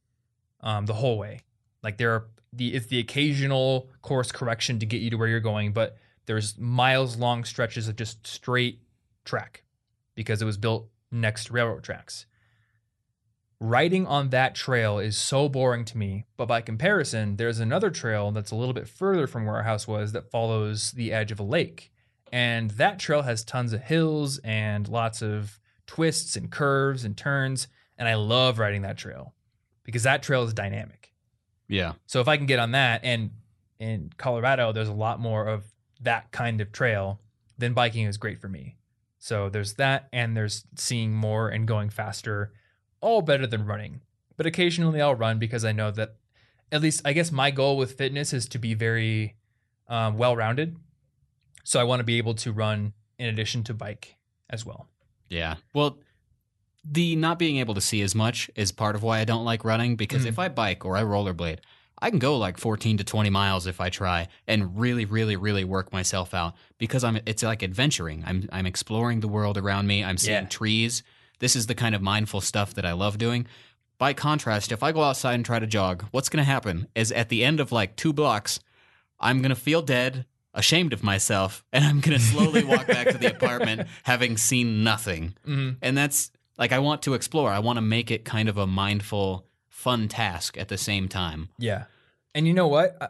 [0.60, 1.40] um, the whole way.
[1.82, 5.40] Like, there are the it's the occasional course correction to get you to where you're
[5.40, 8.80] going, but there's miles long stretches of just straight
[9.24, 9.64] track
[10.14, 12.26] because it was built next to railroad tracks.
[13.60, 16.24] riding on that trail is so boring to me.
[16.36, 19.88] But by comparison, there's another trail that's a little bit further from where our house
[19.88, 21.90] was that follows the edge of a lake.
[22.32, 27.68] And that trail has tons of hills and lots of twists and curves and turns.
[27.96, 29.34] And I love riding that trail
[29.82, 31.07] because that trail is dynamic.
[31.68, 31.92] Yeah.
[32.06, 33.30] So if I can get on that, and
[33.78, 35.64] in Colorado, there's a lot more of
[36.00, 37.20] that kind of trail,
[37.58, 38.76] then biking is great for me.
[39.18, 42.52] So there's that, and there's seeing more and going faster,
[43.00, 44.00] all better than running.
[44.36, 46.14] But occasionally I'll run because I know that,
[46.70, 49.36] at least I guess my goal with fitness is to be very
[49.88, 50.76] um, well rounded.
[51.64, 54.16] So I want to be able to run in addition to bike
[54.50, 54.86] as well.
[55.28, 55.56] Yeah.
[55.74, 55.98] Well,
[56.84, 59.64] the not being able to see as much is part of why I don't like
[59.64, 60.28] running because Mm.
[60.28, 61.58] if I bike or I rollerblade,
[62.00, 65.64] I can go like 14 to 20 miles if I try and really really really
[65.64, 68.22] work myself out because I'm it's like adventuring.
[68.26, 70.04] I'm I'm exploring the world around me.
[70.04, 70.48] I'm seeing Yeah.
[70.48, 71.02] trees.
[71.40, 73.46] This is the kind of mindful stuff that I love doing.
[73.98, 77.10] By contrast, if I go outside and try to jog, what's going to happen is
[77.10, 78.60] at the end of like 2 blocks,
[79.18, 83.08] I'm going to feel dead, ashamed of myself, and I'm going to slowly walk back
[83.08, 85.34] to the apartment having seen nothing.
[85.46, 85.78] Mm-hmm.
[85.82, 87.50] And that's like I want to explore.
[87.50, 91.48] I want to make it kind of a mindful, fun task at the same time.
[91.58, 91.84] Yeah.
[92.34, 92.96] And you know what?
[93.00, 93.08] I-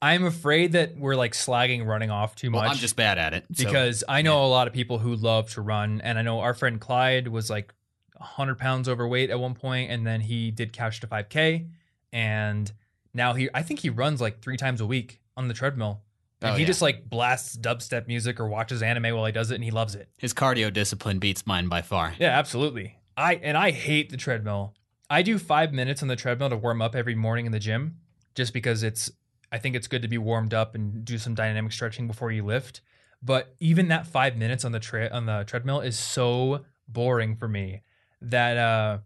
[0.00, 2.70] I'm afraid that we're like slagging running off too Well, much.
[2.72, 3.44] I'm just bad at it.
[3.54, 6.38] so- because I know a lot of people who love to run, and I know
[6.40, 7.74] our friend Clyde was like
[8.16, 11.66] 100 pounds overweight at one point, and then he did couch to 5K,
[12.12, 12.70] and
[13.14, 16.02] now he I think he runs like three times a week on the treadmill,
[16.40, 16.66] and Oh, he yeah.
[16.66, 19.94] just like blasts dubstep music or watches anime while he does it, and he loves
[19.94, 20.08] it.
[20.18, 22.14] his cardio discipline beats mine by far.
[22.18, 22.96] Yeah, absolutely.
[23.16, 24.74] I and I hate the treadmill.
[25.10, 27.96] I do five minutes on the treadmill to warm up every morning in the gym,
[28.34, 29.10] just because it's.
[29.50, 32.44] I think it's good to be warmed up and do some dynamic stretching before you
[32.44, 32.82] lift.
[33.22, 37.48] But even that five minutes on the tra- on the treadmill is so boring for
[37.48, 37.80] me
[38.20, 38.98] that uh,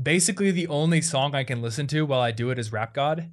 [0.00, 3.30] basically the only song I can listen to while I do it is Rap God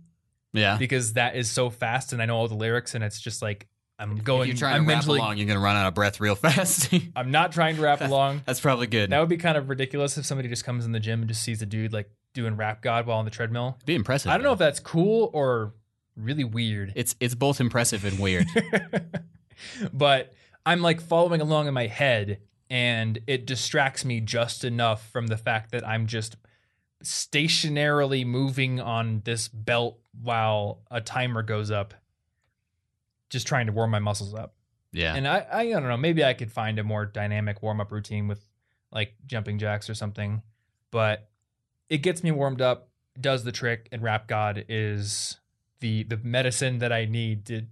[0.56, 0.78] Yeah.
[0.78, 3.68] because that is so fast and I know all the lyrics and it's just like
[3.98, 4.48] I'm if going.
[4.50, 5.20] you're trying I'm to rap mentally.
[5.20, 6.94] along, you're gonna run out of breath real fast.
[7.16, 8.42] I'm not trying to rap along.
[8.46, 9.10] That's probably good.
[9.10, 11.42] That would be kind of ridiculous if somebody just comes in the gym and just
[11.44, 13.78] sees a dude like doing rap god while on the treadmill.
[13.86, 14.30] be impressive.
[14.32, 15.74] I don't know if that's cool or
[16.18, 16.92] really weird.
[16.96, 18.48] it's it's both impressive and weird.
[19.94, 20.34] but
[20.66, 22.40] I'm like following along in my head
[22.70, 26.36] and it distracts me just enough from the fact that I'm just
[27.04, 31.94] stationarily moving on this belt while a timer goes up
[33.30, 34.54] just trying to warm my muscles up.
[34.92, 35.14] Yeah.
[35.14, 38.28] And I, I don't know, maybe I could find a more dynamic warm up routine
[38.28, 38.46] with
[38.92, 40.42] like jumping jacks or something.
[40.90, 41.28] But
[41.90, 45.38] it gets me warmed up, does the trick, and Rap God is
[45.82, 47.64] the the medicine that I need to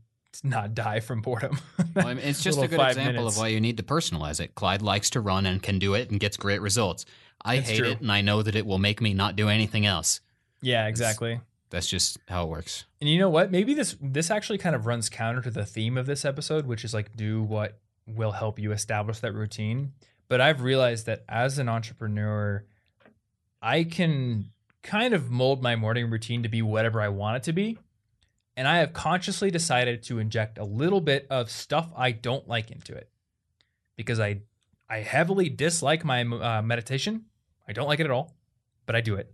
[0.43, 1.59] not die from boredom.
[1.95, 3.35] Well, I mean, it's just a good example minutes.
[3.35, 4.55] of why you need to personalize it.
[4.55, 7.05] Clyde likes to run and can do it and gets great results.
[7.45, 7.89] I It's hate true.
[7.91, 10.21] it and I know that it will make me not do anything else.
[10.61, 11.41] yeah, exactly.
[11.69, 12.85] That's just how it works.
[13.01, 13.49] And you know what?
[13.51, 16.85] Maybe this this actually kind of runs counter to the theme of this episode, which
[16.85, 19.93] is like do what will help you establish that routine.
[20.27, 22.63] But I've realized that as an entrepreneur,
[23.61, 24.51] I can
[24.83, 27.79] kind of mold my morning routine to be whatever I want it to be.
[28.55, 32.69] And I have consciously decided to inject a little bit of stuff I don't like
[32.69, 33.09] into it
[33.97, 34.41] because I
[34.87, 37.25] I heavily dislike my uh, meditation.
[37.67, 38.35] I don't like it at all,
[38.85, 39.33] but I do it.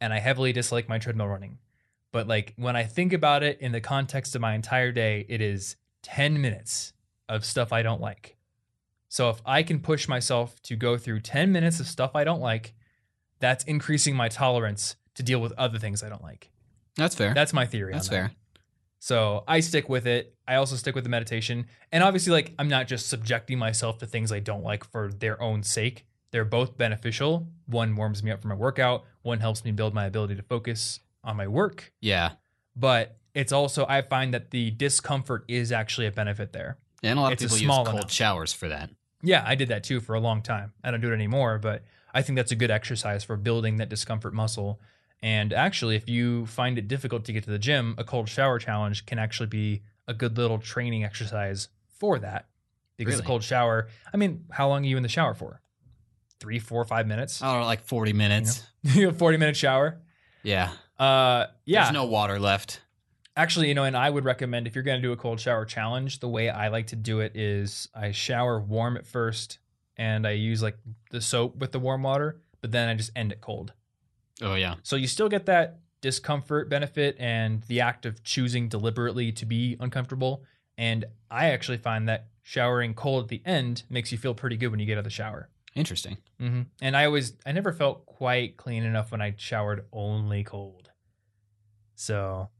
[0.00, 1.58] And I heavily dislike my treadmill running.
[2.12, 5.40] But like when I think about it in the context of my entire day, it
[5.40, 6.92] is 10 minutes
[7.28, 8.36] of stuff I don't like.
[9.08, 12.40] So if I can push myself to go through 10 minutes of stuff I don't
[12.40, 12.74] like,
[13.40, 16.50] that's increasing my tolerance to deal with other things I don't like.
[16.96, 17.34] That's fair.
[17.34, 17.92] That's my theory.
[17.92, 18.14] That's that.
[18.14, 18.30] fair.
[18.98, 20.34] So I stick with it.
[20.48, 21.66] I also stick with the meditation.
[21.92, 25.40] And obviously, like, I'm not just subjecting myself to things I don't like for their
[25.40, 26.06] own sake.
[26.32, 27.48] They're both beneficial.
[27.66, 31.00] One warms me up for my workout, one helps me build my ability to focus
[31.24, 31.92] on my work.
[32.00, 32.32] Yeah.
[32.74, 36.78] But it's also, I find that the discomfort is actually a benefit there.
[37.02, 38.12] And a lot It's of people small use cold enough.
[38.12, 38.90] showers for that.
[39.22, 40.72] Yeah, I did that too for a long time.
[40.84, 41.82] I don't do it anymore, but
[42.14, 44.80] I think that's a good exercise for building that discomfort muscle.
[45.22, 48.58] And actually, if you find it difficult to get to the gym, a cold shower
[48.58, 52.46] challenge can actually be a good little training exercise for that.
[52.96, 53.24] Because Really?
[53.24, 55.60] a cold shower, I mean, how long are you in the shower for?
[56.40, 57.42] Three, four, five minutes?
[57.42, 58.62] Oh, like 40 minutes.
[58.82, 60.00] You have 40 minute shower.
[60.42, 60.70] Yeah.
[60.98, 61.84] Uh, yeah.
[61.84, 62.80] There's no water left.
[63.36, 65.64] Actually, you know, and I would recommend if you're going to do a cold shower
[65.64, 69.58] challenge, the way I like to do it is I shower warm at first
[69.96, 70.78] and I use like
[71.10, 73.72] the soap with the warm water, but then I just end it cold.
[74.42, 74.76] Oh, yeah.
[74.82, 79.76] So you still get that discomfort benefit and the act of choosing deliberately to be
[79.80, 80.44] uncomfortable.
[80.78, 84.68] And I actually find that showering cold at the end makes you feel pretty good
[84.68, 85.48] when you get out of the shower.
[85.76, 86.16] Interesting.
[86.40, 90.90] hmm And I always, I never felt quite clean enough when I showered only cold.
[91.94, 92.50] So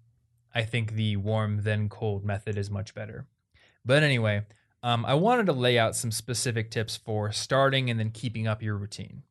[0.55, 3.27] I think the warm then cold method is much better.
[3.85, 4.47] But anyway,
[4.83, 8.63] um, I wanted to lay out some specific tips for starting and then keeping up
[8.63, 9.23] your routine.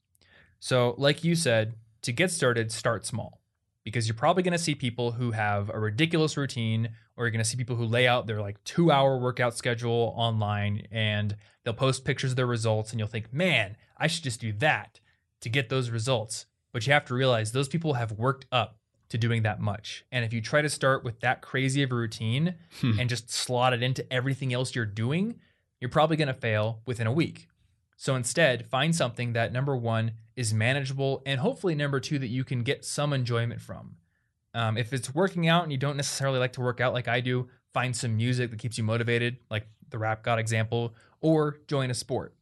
[0.59, 3.41] So, like you said, to get started, start small
[3.85, 7.43] because you're probably going to see people who have a ridiculous routine, or you're going
[7.43, 11.73] to see people who lay out their like two hour workout schedule online and they'll
[11.73, 14.99] post pictures of their results, and you'll think, man, I should just do that
[15.41, 16.47] to get those results.
[16.73, 20.03] But you have to realize those people have worked up to doing that much.
[20.11, 22.99] And if you try to start with that crazy of a routine Hmm.
[22.99, 25.39] and just slot it into everything else you're doing,
[25.79, 27.47] you're probably going to fail within a week.
[27.97, 32.43] So instead, find something that number one is manageable, and hopefully, number two, that you
[32.43, 33.95] can get some enjoyment from.
[34.53, 37.19] Um, if it's working out and you don't necessarily like to work out like I
[37.19, 41.89] do, find some music that keeps you motivated, like the Rap God example, or join
[41.89, 42.33] a sport.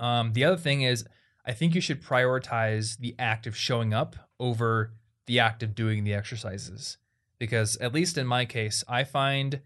[0.00, 1.04] Um, the other thing is,
[1.44, 4.94] I think you should prioritize the act of showing up over
[5.26, 6.98] the act of doing the exercises.
[7.38, 9.60] Because, at least in my case, I find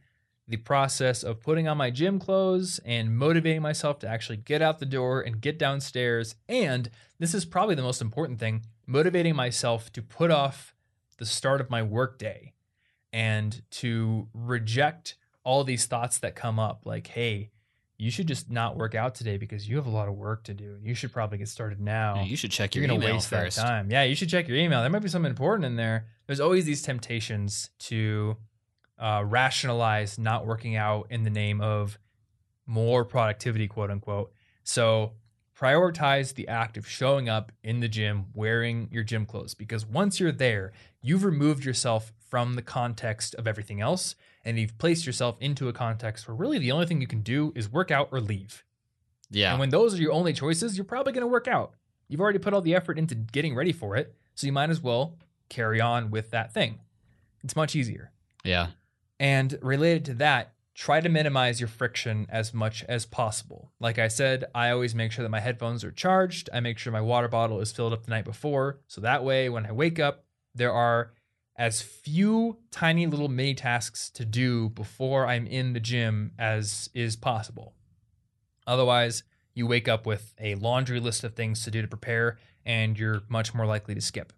[0.49, 4.79] the process of putting on my gym clothes and motivating myself to actually get out
[4.79, 6.37] the door and get downstairs.
[6.49, 10.73] And this is probably the most important thing motivating myself to put off
[11.19, 12.53] the start of my workday
[13.13, 17.51] and to reject all these thoughts that come up like, hey,
[17.99, 20.53] you should just not work out today because you have a lot of work to
[20.55, 20.77] do.
[20.83, 23.31] You should probably get started now Yeah, you should check your you're gonna email waste
[23.31, 23.57] first.
[23.57, 23.91] that time.
[23.91, 24.83] Yeah, you should check your email.
[24.83, 26.07] There might be something important in there.
[26.27, 28.37] There's always these temptations to
[28.99, 31.99] uh, rationalize not working out in the name of
[32.67, 34.33] more productivity, quote unquote.
[34.65, 35.13] So
[35.59, 40.21] prioritize the act of showing up in the gym wearing your gym clothes because once
[40.21, 45.37] you're there, you've removed yourself from the context of everything else and you've placed yourself
[45.41, 48.21] into a context where really the only thing you can do is work out or
[48.21, 48.65] leave.
[49.31, 49.51] Yeah.
[49.51, 51.75] And when those are your only choices, you're probably going to work out.
[52.09, 54.81] You've already put all the effort into getting ready for it, so you might as
[54.81, 56.79] well carry on with that thing.
[57.43, 58.13] It's much easier.
[58.45, 58.69] yeah.
[59.19, 63.73] And related to that, try to minimize your friction as much as possible.
[63.81, 66.51] Like I said, I always make sure that my headphones are charged.
[66.53, 68.81] I make sure my water bottle is filled up the night before.
[68.87, 70.25] So that way, when I wake up,
[70.55, 71.13] there are
[71.57, 77.17] as few tiny little mini tasks to do before I'm in the gym as is
[77.17, 77.73] possible.
[78.67, 79.23] Otherwise,
[79.55, 83.23] you wake up with a laundry list of things to do to prepare, and you're
[83.31, 84.35] much more likely to skip.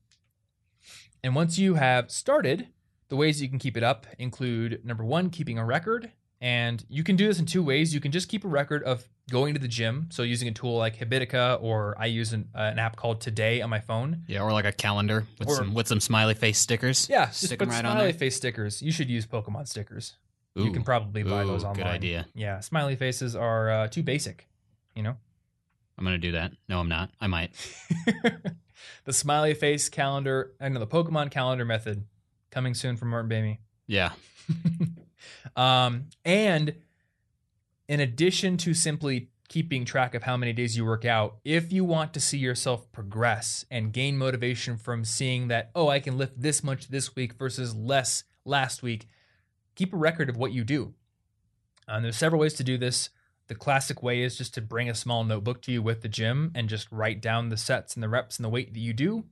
[1.25, 2.69] And once you have started,
[3.09, 6.11] the ways you can keep it up include number one, keeping a record.
[6.41, 7.93] And you can do this in two ways.
[7.93, 10.09] You can just keep a record of going to the gym.
[10.13, 13.61] So using a tool like Habitica, or I use an, uh, an app called Today
[13.61, 14.23] on my phone.
[14.29, 17.09] Yeah, or like a calendar with Or- some with some smiley face stickers.
[17.11, 18.81] Yeah, just Stick put right on smiley face stickers.
[18.81, 20.15] You should use Pokemon stickers.
[20.55, 21.87] you can probably buy those Ooh, online.
[21.87, 22.27] Good idea.
[22.35, 24.47] Yeah, smiley faces are uh, too basic.
[24.95, 25.17] You know,
[25.97, 26.53] I'm gonna do that.
[26.69, 27.11] No, I'm not.
[27.21, 27.51] I might.
[29.05, 30.53] the smiley face calendar.
[30.61, 32.05] I know the Pokemon calendar method
[32.51, 33.59] coming soon from Martin Boehme.
[33.87, 34.13] Yeah.
[35.57, 36.75] um, and
[37.89, 41.85] in addition to simply keeping track of how many days you work out, if you
[41.85, 46.41] want to see yourself progress and gain motivation from seeing that, oh, I can lift
[46.41, 49.09] this much this week versus less last week,
[49.75, 50.95] keep a record of what you do.
[51.89, 53.09] Um, there's several ways to do this.
[53.47, 56.53] The classic way is just to bring a small notebook to you with the gym
[56.55, 59.25] and just write down the sets and the reps and the weight that you do,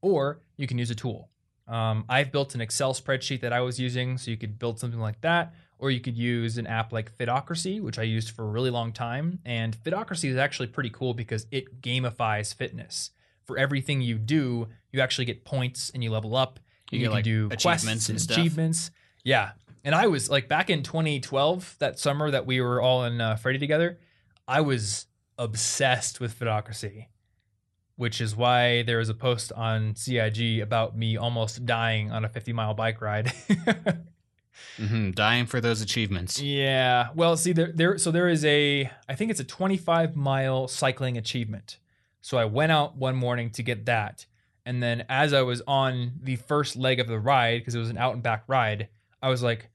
[0.00, 1.30] or you can use a tool.
[1.68, 5.00] Um, I've built an Excel spreadsheet that I was using, so you could build something
[5.00, 8.48] like that, or you could use an app like Fitocracy, which I used for a
[8.48, 9.40] really long time.
[9.44, 13.10] And Fitocracy is actually pretty cool because it gamifies fitness.
[13.44, 16.58] For everything you do, you actually get points and you level up.
[16.90, 18.38] You get, can like, do achievements quests and and stuff.
[18.38, 18.90] achievements.
[19.24, 19.52] Yeah,
[19.86, 23.36] and I was like back in 2012, that summer that we were all in uh,
[23.36, 24.00] Freddy together,
[24.48, 25.06] I was
[25.38, 27.06] obsessed with Fitocracy,
[27.96, 32.28] which is why there was a post on CIG about me almost dying on a
[32.28, 33.32] 50 mile bike ride.
[34.76, 36.40] hmm Dying for those achievements.
[36.40, 40.68] yeah, well, see there, there, so there is a, I think it's a 25 mile
[40.68, 41.78] cycling achievement.
[42.20, 44.26] So I went out one morning to get that.
[44.64, 47.90] And then as I was on the first leg of the ride, because it was
[47.90, 48.88] an out and back ride,
[49.22, 49.68] I was like,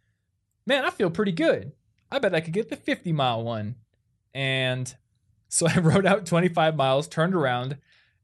[0.66, 1.72] man, I feel pretty good.
[2.12, 3.76] I bet I could get the 50 mile one.
[4.34, 4.94] And
[5.48, 7.78] so I rode out 25 miles, turned around,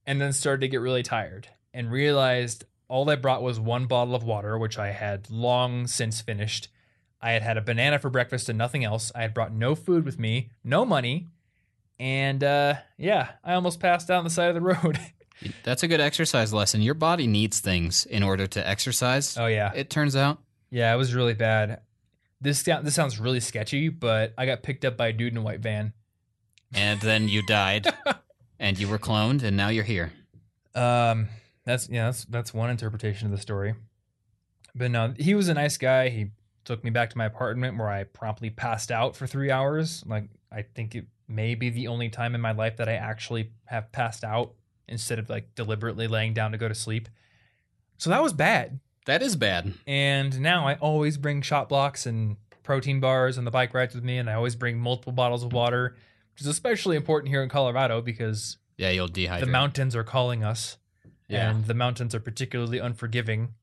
[0.07, 4.15] and then started to get really tired and realized all I brought was one bottle
[4.15, 6.69] of water, which I had long since finished.
[7.21, 9.11] I had had a banana for breakfast and nothing else.
[9.13, 11.27] I had brought no food with me, no money.
[11.99, 14.97] And uh, yeah, I almost passed out on the side of the road.
[15.63, 16.81] That's a good exercise lesson.
[16.81, 19.37] Your body needs things in order to exercise.
[19.37, 19.71] oh, yeah.
[19.75, 20.39] It turns out.
[20.69, 21.81] Yeah, it was really bad.
[22.39, 25.41] This this sounds really sketchy, but I got picked up by a dude in a
[25.41, 25.93] white van.
[26.73, 27.87] And then you died.
[28.59, 30.13] and you were cloned, and now you're here.
[30.75, 31.29] Um,
[31.65, 33.75] that's yeah, that's that's one interpretation of the story.
[34.75, 36.09] But no, he was a nice guy.
[36.09, 36.31] He
[36.65, 40.03] took me back to my apartment where I promptly passed out for three hours.
[40.05, 43.51] Like I think it may be the only time in my life that I actually
[43.65, 44.53] have passed out
[44.87, 47.09] instead of like deliberately laying down to go to sleep.
[47.97, 48.79] So that was bad.
[49.05, 49.73] That is bad.
[49.87, 54.03] And now I always bring shot blocks and protein bars on the bike rides with
[54.03, 55.95] me, and I always bring multiple bottles of water,
[56.38, 59.39] which is especially important here in Colorado because Yeah, you'll dehydrate.
[59.39, 60.77] the mountains are calling us,
[61.27, 61.49] Yeah.
[61.49, 63.55] and the mountains are particularly unforgiving,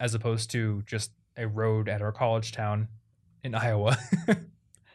[0.00, 2.88] as opposed to just a road at our college town
[3.44, 3.98] in Iowa.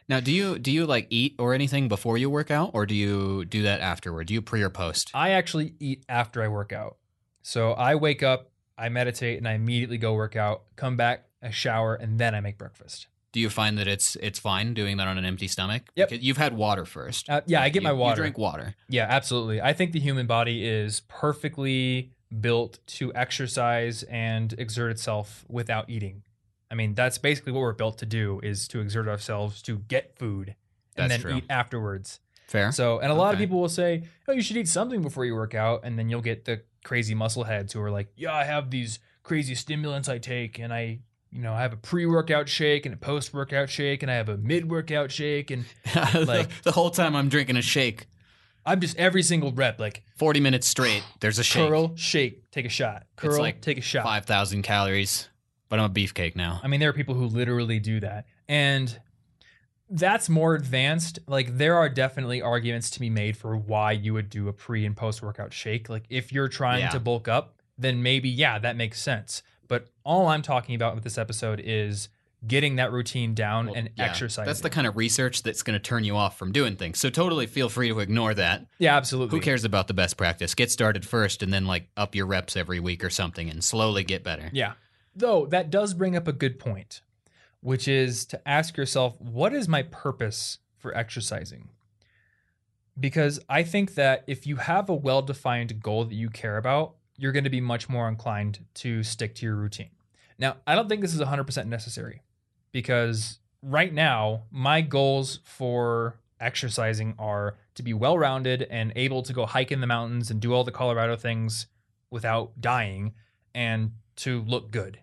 [0.08, 2.94] Now, do you do you like eat or anything before you work out, or do
[2.94, 4.26] you do that afterward?
[4.26, 5.10] Do you pre or post?
[5.14, 6.96] I actually eat after I work out.
[7.42, 11.50] So I wake up, I meditate, and I immediately go work out, come back, I
[11.50, 13.06] shower, and then I make breakfast.
[13.32, 15.82] Do you find that it's it's fine doing that on an empty stomach?
[15.96, 16.10] Yep.
[16.10, 17.28] Because You've had water first.
[17.30, 18.16] Uh, yeah, I get You- my water.
[18.20, 18.74] You drink water.
[18.88, 19.60] Yeah, absolutely.
[19.60, 26.22] I think the human body is perfectly built to exercise and exert itself without eating.
[26.70, 30.16] I mean, that's basically what we're built to do is to exert ourselves to get
[30.18, 30.48] food
[30.96, 31.36] and That's then true.
[31.38, 32.20] eat afterwards.
[32.48, 32.70] Fair.
[32.72, 35.34] So, and a lot of people will say, "Oh, you should eat something before you
[35.34, 38.44] work out," and then you'll get the crazy muscle heads who are like, "Yeah, I
[38.44, 40.98] have these crazy stimulants I take, and I,
[41.32, 44.36] you know, I have a pre-workout shake and a post-workout shake, and I have a
[44.36, 45.64] mid-workout shake, and
[46.14, 48.06] like- the whole time I'm drinking a shake,
[48.66, 51.02] I'm just every single rep like 40 minutes straight.
[51.20, 51.68] There's a shake.
[51.68, 55.28] curl, shake, take a shot, curl, like take a shot." 5,000 calories,
[55.68, 56.60] but I'm a beefcake now.
[56.62, 58.26] I mean, there are people who literally do that.
[58.48, 59.00] And
[59.88, 61.18] that's more advanced.
[61.26, 64.84] Like, there are definitely arguments to be made for why you would do a pre
[64.86, 65.88] and post workout shake.
[65.88, 66.90] Like, if you're trying Yeah.
[66.90, 69.42] to bulk up, then maybe, yeah, that makes sense.
[70.04, 72.08] All I'm talking about with this episode is
[72.46, 74.46] getting that routine down Well, and yeah, exercising.
[74.46, 76.98] That's the kind of research that's going to turn you off from doing things.
[76.98, 78.66] So totally feel free to ignore that.
[78.78, 79.38] yeah, absolutely.
[79.38, 80.54] Who cares about the best practice?
[80.54, 84.04] Get started first and then like up your reps every week or something and slowly
[84.04, 84.50] get better.
[84.52, 84.72] Yeah.
[85.14, 87.02] Though that does bring up a good point,
[87.60, 91.68] which is to ask yourself, what is my purpose for exercising?
[92.98, 96.94] Because I think that if you have a well defined goal that you care about,
[97.16, 99.90] you're going to be much more inclined to stick to your routine.
[100.38, 102.22] Now, I don't think this is 100% necessary
[102.72, 109.32] because right now, my goals for exercising are to be well rounded and able to
[109.32, 111.66] go hike in the mountains and do all the Colorado things
[112.10, 113.12] without dying
[113.54, 114.98] and to look good.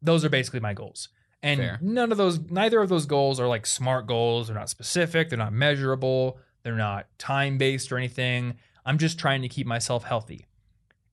[0.00, 1.08] Those are basically my goals.
[1.42, 1.78] And Fair.
[1.80, 4.48] none of those, neither of those goals are like smart goals.
[4.48, 5.28] They're not specific.
[5.28, 6.38] They're not measurable.
[6.62, 8.54] They're not time based or anything.
[8.84, 10.46] I'm just trying to keep myself healthy.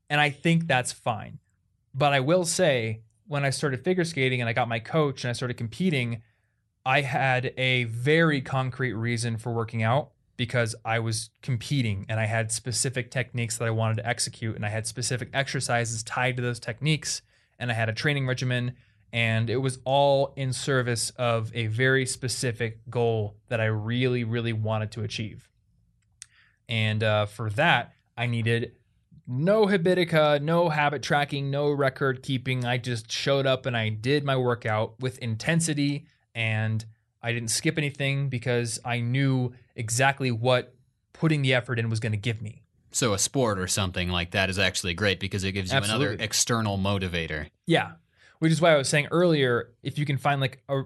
[0.10, 1.40] And I think that's fine.
[1.94, 5.30] But I will say, when I started figure skating and I got my coach and
[5.30, 6.22] I started competing,
[6.86, 12.26] I had a very concrete reason for working out because I was competing and I
[12.26, 16.44] had specific techniques that I wanted to execute and I had specific exercises tied to
[16.44, 17.22] those techniques
[17.58, 18.74] and I had a training regimen
[19.14, 24.54] and it was all in service of a very specific goal that I really really
[24.54, 25.50] wanted to achieve.
[26.68, 28.74] And uh, for that, I needed
[29.28, 32.66] no habitica, no habit tracking, no record keeping.
[32.66, 36.86] I just showed up and I did my workout with intensity and
[37.22, 40.76] I didn't skip anything because I knew exactly what
[41.14, 42.62] putting the effort in was going to give me.
[42.92, 46.16] So a sport or something like that is actually great because it gives you another
[46.20, 47.50] external motivator.
[47.66, 47.94] Yeah.
[48.40, 50.84] Which is why I was saying earlier, if you can find like a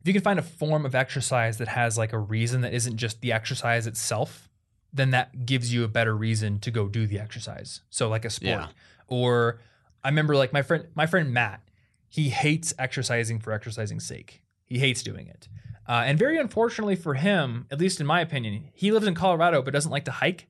[0.00, 2.96] if you can find a form of exercise that has like a reason that isn't
[2.96, 4.48] just the exercise itself,
[4.92, 7.82] then that gives you a better reason to go do the exercise.
[7.90, 8.48] So like a sport.
[8.48, 8.68] Yeah.
[9.08, 9.60] Or
[10.02, 11.60] I remember like my friend my friend Matt,
[12.08, 14.42] he hates exercising for exercising's sake.
[14.64, 15.48] He hates doing it.
[15.88, 19.62] Uh, and very unfortunately for him, at least in my opinion, he lives in Colorado
[19.62, 20.48] but doesn't like to hike.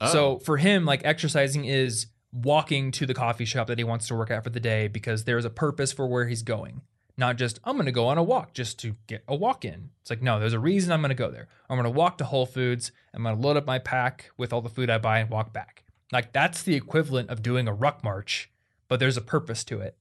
[0.00, 4.06] Oh, So for him, like exercising is walking to the coffee shop that he wants
[4.08, 6.82] to work at for the day because there's a purpose for where he's going.
[7.18, 9.90] Not just I'm going to go on a walk just to get a walk in.
[10.00, 11.48] It's like no, there's a reason I'm going to go there.
[11.68, 12.92] I'm going to walk to Whole Foods.
[13.12, 15.52] I'm going to load up my pack with all the food I buy and walk
[15.52, 15.84] back.
[16.12, 18.50] Like that's the equivalent of doing a ruck march,
[18.86, 19.96] but there's a purpose to it.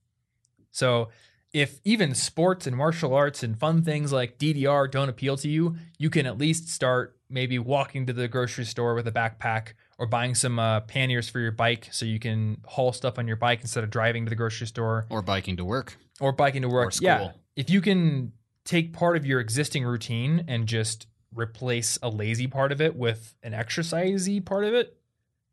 [0.71, 1.09] So
[1.53, 5.75] if even sports and martial arts and fun things like DDR don't appeal to you,
[5.97, 10.05] you can at least start maybe walking to the grocery store with a backpack or
[10.05, 13.61] buying some uh, panniers for your bike so you can haul stuff on your bike
[13.61, 15.97] instead of driving to the grocery store or biking to work.
[16.19, 16.89] or biking to work.
[16.89, 17.05] Or school.
[17.07, 17.31] Yeah.
[17.55, 18.33] If you can
[18.63, 23.35] take part of your existing routine and just replace a lazy part of it with
[23.43, 24.97] an exercisey part of it,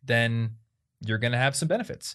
[0.02, 0.50] then
[1.00, 2.14] you're going to have some benefits.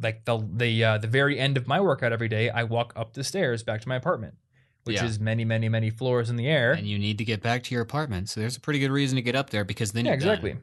[0.00, 3.12] Like the the uh, the very end of my workout every day, I walk up
[3.12, 4.34] the stairs back to my apartment,
[4.84, 5.04] which Yeah.
[5.04, 6.72] is many many many floors in the air.
[6.72, 8.28] And you need to get back to your apartment.
[8.28, 10.62] So there's a pretty good reason to get up there because then yeah, you're done.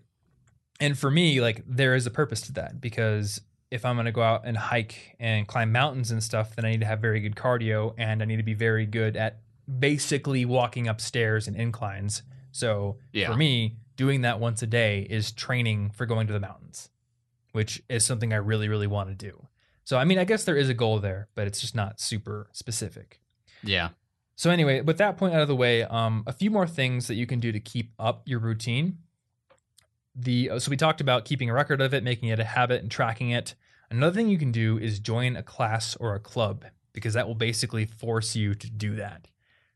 [0.81, 4.11] And for me, like there is a purpose to that because if I'm going to
[4.11, 7.21] go out and hike and climb mountains and stuff, then I need to have very
[7.21, 9.39] good cardio and I need to be very good at
[9.79, 12.23] basically walking upstairs and inclines.
[12.51, 13.27] So Yeah.
[13.31, 16.89] for me, doing that once a day is training for going to the mountains,
[17.53, 19.47] which is something I really, really want to do.
[19.83, 22.49] So, I mean, I guess there is a goal there, but it's just not super
[22.51, 23.19] specific.
[23.63, 23.89] Yeah.
[24.35, 27.15] So anyway, with that point out of the way, um, a few more things that
[27.15, 28.97] you can do to keep up your routine.
[30.15, 32.81] The uh, so we talked about keeping a record of it, making it a habit,
[32.81, 33.55] and tracking it.
[33.89, 37.35] Another thing you can do is join a class or a club because that will
[37.35, 39.27] basically force you to do that.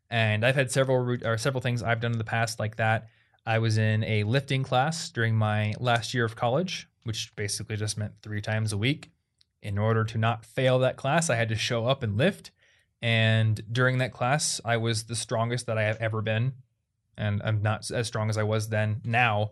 [0.10, 3.08] And I've had several or several things I've done in the past like that.
[3.46, 7.98] I was in a lifting class during my last year of college, which basically just
[7.98, 9.12] meant three times a week.
[9.62, 12.52] In order to not fail that class, I had to show up and lift.
[13.02, 16.54] And during that class, I was the strongest that I have ever been.
[17.18, 19.52] And I'm not as strong as I was then now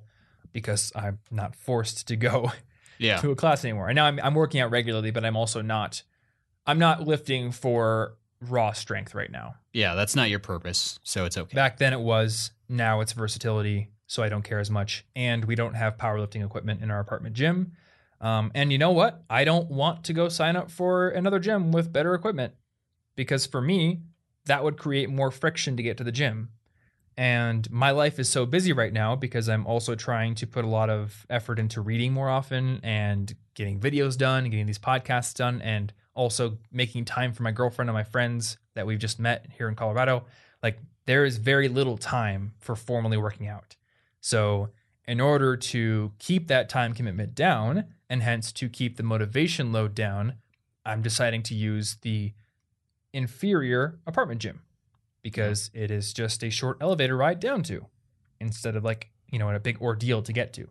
[0.54, 2.52] because I'm not forced to go
[3.00, 3.18] Yeah.
[3.18, 3.90] to a class anymore.
[3.90, 6.04] And now I'm, I'm working out regularly, but I'm also not,
[6.66, 9.56] I'm not lifting for raw strength right now.
[9.74, 9.96] Yeah.
[9.96, 11.00] That's not your purpose.
[11.04, 11.54] So it's okay.
[11.56, 13.90] Back then it was, now it's versatility.
[14.06, 15.06] So I don't care as much.
[15.16, 17.72] And we don't have powerlifting equipment in our apartment gym.
[18.22, 19.24] Um, and you know what?
[19.30, 22.54] I don't want to go sign up for another gym with better equipment
[23.16, 24.02] because for me,
[24.46, 26.50] that would create more friction to get to the gym.
[27.16, 30.68] And my life is so busy right now because I'm also trying to put a
[30.68, 35.36] lot of effort into reading more often and getting videos done, and getting these podcasts
[35.36, 39.46] done, and also making time for my girlfriend and my friends that we've just met
[39.58, 40.26] here in Colorado.
[40.64, 43.76] Like, there is very little time for formally working out.
[44.22, 44.70] So,
[45.06, 49.94] in order to keep that time commitment down and hence to keep the motivation load
[49.94, 50.36] down,
[50.86, 52.34] I'm deciding to use the
[53.12, 54.62] inferior apartment gym
[55.24, 55.32] Mm-hmm.
[55.32, 57.86] because it is just a short elevator ride down to
[58.42, 60.68] instead of like, you know, in a big ordeal to get to.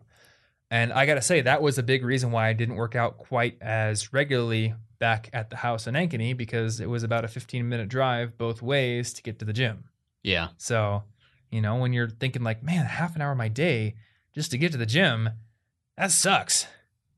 [0.69, 3.17] And I got to say, that was a big reason why I didn't work out
[3.17, 7.67] quite as regularly back at the house in Ankeny because it was about a 15
[7.67, 9.85] minute drive both ways to get to the gym.
[10.21, 10.49] Yeah.
[10.57, 11.03] So,
[11.51, 13.95] you know, when you're thinking like, man, half an hour of my day
[14.33, 15.29] just to get to the gym,
[15.97, 16.67] that sucks.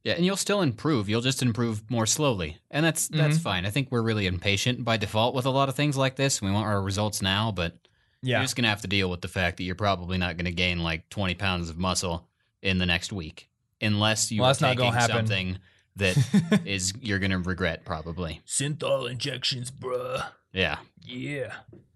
[0.06, 1.10] Yeah, and you'll still improve.
[1.10, 3.42] You'll just improve more slowly, and that's that's Mhm.
[3.42, 3.66] fine.
[3.66, 6.42] I think we're really impatient by default with a lot of things like this.
[6.42, 7.76] We want our results now, but
[8.22, 8.38] Yeah.
[8.38, 10.80] you're just gonna have to deal with the fact that you're probably not gonna gain
[10.84, 12.28] like 20 pounds of muscle
[12.62, 13.50] in the next week,
[13.82, 15.58] unless you Well, are that's taking something
[15.96, 16.16] that
[16.68, 18.42] is you're gonna regret probably.
[18.46, 20.28] Synthol injections, bruh.
[20.54, 21.52] Yeah, Yeah.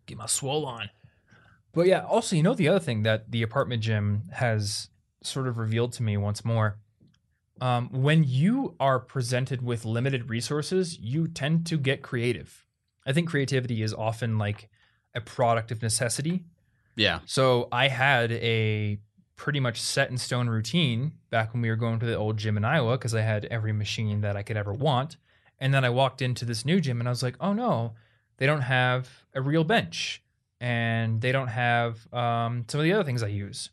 [0.08, 0.90] Get my swole on.
[1.74, 4.90] But yeah, also, you know, the other thing that the apartment gym has
[5.22, 6.80] sort of revealed to me once more
[7.62, 12.66] um, when you are presented with limited resources, you tend to get creative.
[13.06, 14.70] I think creativity is often like
[15.16, 16.44] a product of necessity.
[16.96, 19.00] yeah, So I had a
[19.36, 22.58] pretty much set in stone routine back when we were going to the old gym
[22.58, 25.16] in Iowa because I had every machine that I could ever want.
[25.60, 27.94] And then I walked into this new gym and I was like, oh no,
[28.38, 30.22] they don't have a real bench
[30.60, 33.70] and they don't have um, some of the other things I use.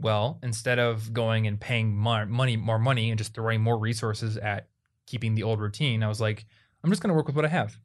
[0.00, 4.36] Well, instead of going and paying more money, more money, and just throwing more resources
[4.36, 4.68] at
[5.06, 6.46] keeping the old routine, I was like,
[6.84, 7.78] I'm just going to work with what I have.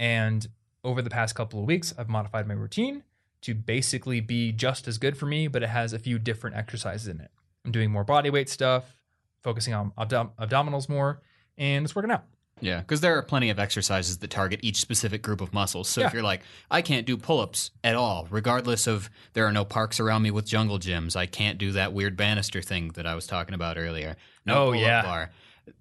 [0.00, 0.46] And
[0.82, 3.04] over the past couple of weeks, I've modified my routine
[3.42, 7.06] to basically be just as good for me, but it has a few different exercises
[7.06, 7.30] in it.
[7.64, 8.98] I'm doing more body weight stuff,
[9.42, 11.22] focusing on abdom- abdominals more,
[11.56, 12.24] and it's working out.
[12.62, 12.80] Yeah.
[12.80, 15.88] Because there are plenty of exercises that target each specific group of muscles.
[15.88, 19.64] So if you're like, I can't do pull-ups at all, regardless of there are no
[19.64, 21.16] parks around me with jungle gyms.
[21.16, 24.16] I can't do that weird banister thing that I was talking about earlier.
[24.46, 25.02] No Oh, yeah.
[25.02, 25.30] bar.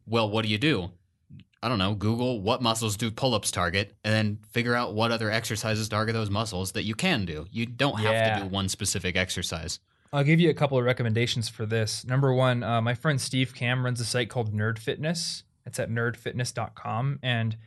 [0.08, 0.92] Well, what do you do?
[1.64, 1.94] I don't know.
[1.94, 6.32] Google what muscles do pull-ups target, and then figure out what other exercises target those
[6.32, 7.46] muscles that you can do.
[7.52, 8.38] You don't have Yeah.
[8.40, 9.80] to do one specific exercise.
[10.12, 12.04] I'll give you a couple of recommendations for this.
[12.04, 15.44] Number one, uh, my friend Steve Kamb runs a site called Nerd Fitness.
[15.66, 17.20] It's at nerdfitness.com.
[17.22, 17.58] And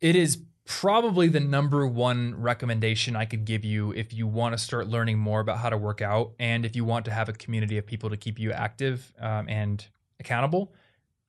[0.00, 4.58] it is probably the number one recommendation I could give you if you want to
[4.58, 7.32] start learning more about how to work out and if you want to have a
[7.32, 9.84] community of people to keep you active um, and
[10.20, 10.72] accountable.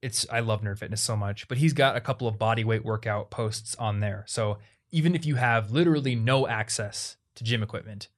[0.02, 2.86] It's I love Nerd Fitness so much, but he's got a couple of body weight
[2.86, 4.26] workout posts on there.
[4.28, 4.58] So
[4.92, 8.10] even if you have literally no access to gym equipment,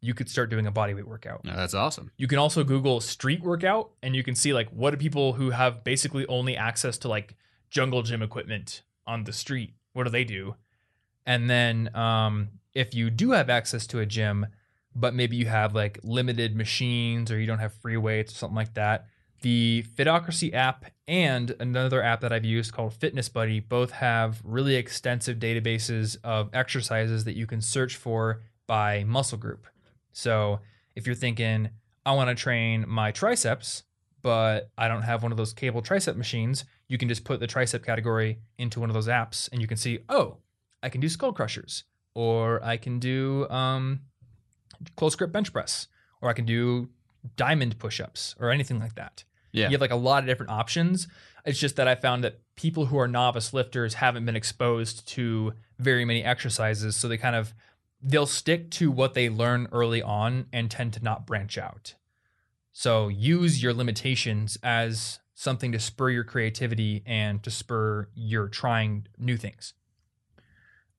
[0.00, 1.44] you could start doing a bodyweight workout.
[1.44, 2.10] Now, that's awesome.
[2.16, 5.50] You can also Google street workout and you can see like what do people who
[5.50, 7.36] have basically only access to like
[7.70, 10.56] jungle gym equipment on the street, what do they do?
[11.24, 14.46] And then um, if you do have access to a gym,
[14.94, 18.56] but maybe you have like limited machines or you don't have free weights or something
[18.56, 19.06] like that,
[19.42, 24.76] the Fitocracy app and another app that I've used called Fitness Buddy both have really
[24.76, 29.66] extensive databases of exercises that you can search for by muscle group.
[30.16, 30.60] So
[30.94, 31.68] if you're thinking,
[32.06, 33.82] I want to train my triceps,
[34.22, 37.46] but I don't have one of those cable tricep machines, you can just put the
[37.46, 40.38] tricep category into one of those apps and you can see, oh,
[40.82, 44.00] I can do skull crushers, or I can do um,
[44.96, 45.86] close grip bench press,
[46.22, 46.88] or I can do
[47.36, 49.24] diamond push ups, or anything like that.
[49.52, 49.66] Yeah.
[49.66, 51.08] You have like a lot of different options.
[51.44, 55.52] It's just that I found that people who are novice lifters haven't been exposed to
[55.78, 56.96] very many exercises.
[56.96, 57.54] So they kind of
[58.06, 61.94] they'll stick to what they learn early on and tend to not branch out.
[62.72, 69.08] So use your limitations as something to spur your creativity and to spur your trying
[69.18, 69.74] new things.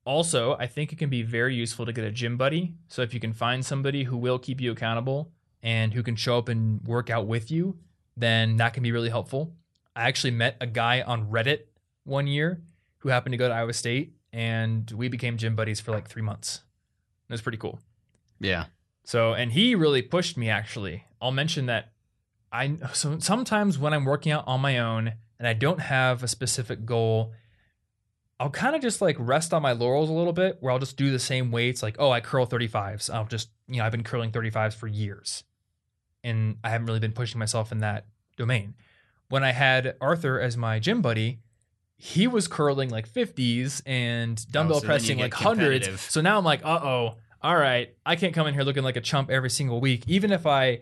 [0.04, 2.74] Also, I think it can be very useful to get a gym buddy.
[2.88, 5.32] So if you can find somebody who will keep you accountable
[5.62, 7.78] and who can show up and work out with you,
[8.16, 9.54] then that can be really helpful.
[9.96, 11.60] I actually met a guy on Reddit
[12.04, 12.62] one year
[12.98, 16.22] who happened to go to Iowa State, and we became gym buddies for like three
[16.22, 16.62] months.
[17.28, 17.78] It was pretty cool.
[18.40, 18.66] Yeah.
[19.04, 21.04] So, and he really pushed me actually.
[21.20, 21.92] I'll mention that
[22.52, 26.28] I so sometimes when I'm working out on my own and I don't have a
[26.28, 27.32] specific goal,
[28.40, 30.96] I'll kind of just like rest on my laurels a little bit where I'll just
[30.96, 33.12] do the same weights like, oh, I curl 35s.
[33.12, 35.44] I'll just, you know, I've been curling 35s for years.
[36.24, 38.06] And I haven't really been pushing myself in that
[38.36, 38.74] domain.
[39.28, 41.40] When I had Arthur as my gym buddy,
[41.98, 46.00] he was curling like 50s and dumbbell Oh, so pressing like hundreds.
[46.00, 48.96] So now I'm like, uh oh, all right, I can't come in here looking like
[48.96, 50.04] a chump every single week.
[50.06, 50.80] Even if I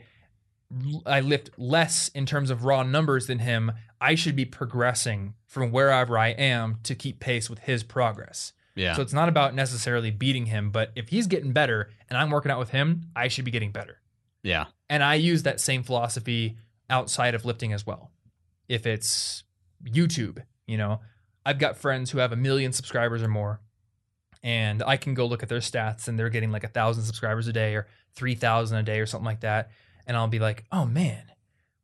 [1.07, 5.71] I lift less in terms of raw numbers than him, I should be progressing from
[5.71, 8.53] wherever I am to keep pace with his progress.
[8.75, 8.95] Yeah.
[8.95, 12.51] So it's not about necessarily beating him, but if he's getting better and I'm working
[12.53, 14.01] out with him, I should be getting better.
[14.43, 14.67] yeah.
[14.89, 16.59] And I use that same philosophy
[16.89, 18.12] outside of lifting as well.
[18.69, 19.43] If it's
[19.85, 21.01] YouTube, you know,
[21.45, 23.61] I've got friends who have a million subscribers or more,
[24.43, 27.49] and I can go look at their stats and they're getting like a thousand subscribers
[27.49, 29.71] a day or 3,000 a day or something like that.
[30.07, 31.25] And I'll be like, oh man,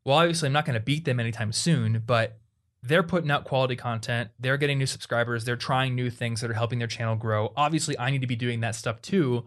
[0.05, 2.39] well, obviously I'm not going to beat them anytime soon, but
[2.83, 4.31] they're putting out quality content.
[4.39, 5.45] They're getting new subscribers.
[5.45, 7.53] They're trying new things that are helping their channel grow.
[7.57, 9.47] Obviously, I need to be doing that stuff too.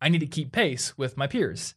[0.00, 1.74] I need to keep pace with my peers.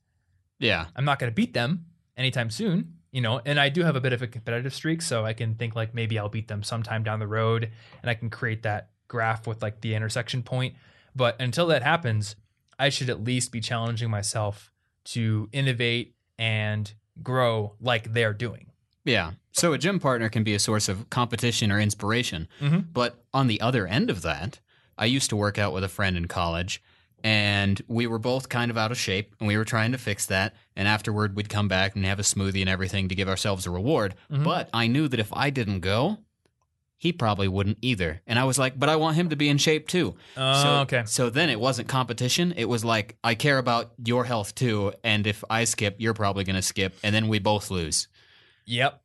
[0.59, 0.85] Yeah.
[0.95, 1.85] I'm not going to beat them
[2.15, 5.23] anytime soon, you know, and I do have a bit of a competitive streak, so
[5.23, 7.69] I can think like maybe I'll beat them sometime down the road
[8.01, 10.73] and I can create that graph with like the intersection point.
[11.15, 12.35] But until that happens,
[12.79, 14.71] I should at least be challenging myself
[15.05, 16.91] to innovate and
[17.21, 18.71] grow like they're doing.
[19.05, 19.33] Yeah.
[19.51, 22.47] So a gym partner can be a source of competition or inspiration.
[22.59, 22.87] Mhm.
[22.91, 24.59] But on the other end of that,
[24.97, 26.81] I used to work out with a friend in college
[27.23, 30.25] and we were both kind of out of shape and we were trying to fix
[30.27, 30.53] that.
[30.75, 33.71] And afterward, we'd come back and have a smoothie and everything to give ourselves a
[33.71, 34.15] reward.
[34.31, 34.43] Mhm.
[34.43, 36.17] But I knew that if I didn't go,
[36.97, 38.21] he probably wouldn't either.
[38.27, 40.15] And I was like, but I want him to be in shape too.
[40.37, 41.03] Oh, so, okay.
[41.05, 42.53] So then it wasn't competition.
[42.55, 44.93] It was like, I care about your health too.
[45.03, 46.93] And if I skip, you're probably going to skip.
[47.03, 48.07] And then we both lose.
[48.65, 49.01] Yep.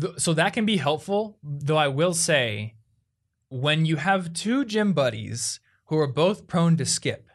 [0.00, 2.74] Th- So that can be helpful, though I will say
[3.48, 7.28] when you have two gym buddies who are both prone to skip,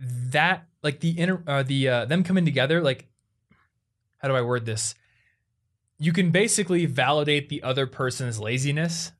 [0.00, 3.06] that like the inner uh, the uh, them coming together like
[4.18, 4.94] how do I word this?
[5.98, 9.12] You can basically validate the other person's laziness.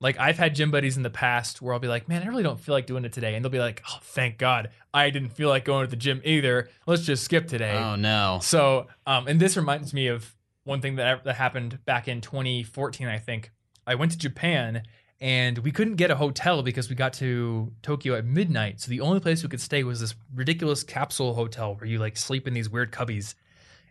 [0.00, 2.42] Like I've had gym buddies in the past where I'll be like, "Man, I really
[2.42, 5.30] don't feel like doing it today," and they'll be like, "Oh, thank God, I didn't
[5.30, 6.68] feel like going to the gym either.
[6.86, 8.38] Let's just skip today." Oh, no.
[8.42, 10.34] So, um, and this reminds me of
[10.64, 13.50] one thing that, that happened back in 2014, I think.
[13.86, 14.82] I went to Japan
[15.20, 18.80] and we couldn't get a hotel because we got to Tokyo at midnight.
[18.80, 22.16] So the only place we could stay was this ridiculous capsule hotel where you like
[22.16, 23.34] sleep in these weird cubbies.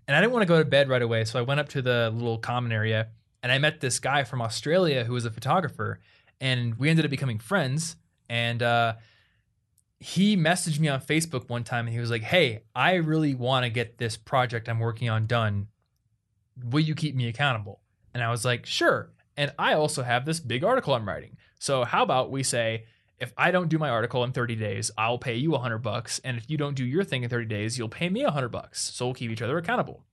[0.07, 1.25] And I didn't want to go to bed right away.
[1.25, 3.09] So I went up to the little common area
[3.43, 5.99] and I met this guy from Australia who was a photographer.
[6.41, 7.95] And we ended up becoming friends.
[8.27, 8.95] And, uh,
[9.99, 13.65] he messaged me on Facebook one time and he was like, Hey, I really want
[13.65, 15.67] to get this project I'm working on done.
[16.63, 17.81] Will you keep me accountable?
[18.13, 19.11] And I was like, Sure.
[19.39, 21.37] And I also have this big article I'm writing.
[21.59, 22.83] So how about we say,
[23.19, 26.19] if I don't do my article in 30 days, I'll pay you 100 bucks.
[26.25, 28.81] And if you don't do your thing in 30 days, you'll pay me 100 bucks.
[28.93, 30.03] So we'll keep each other accountable.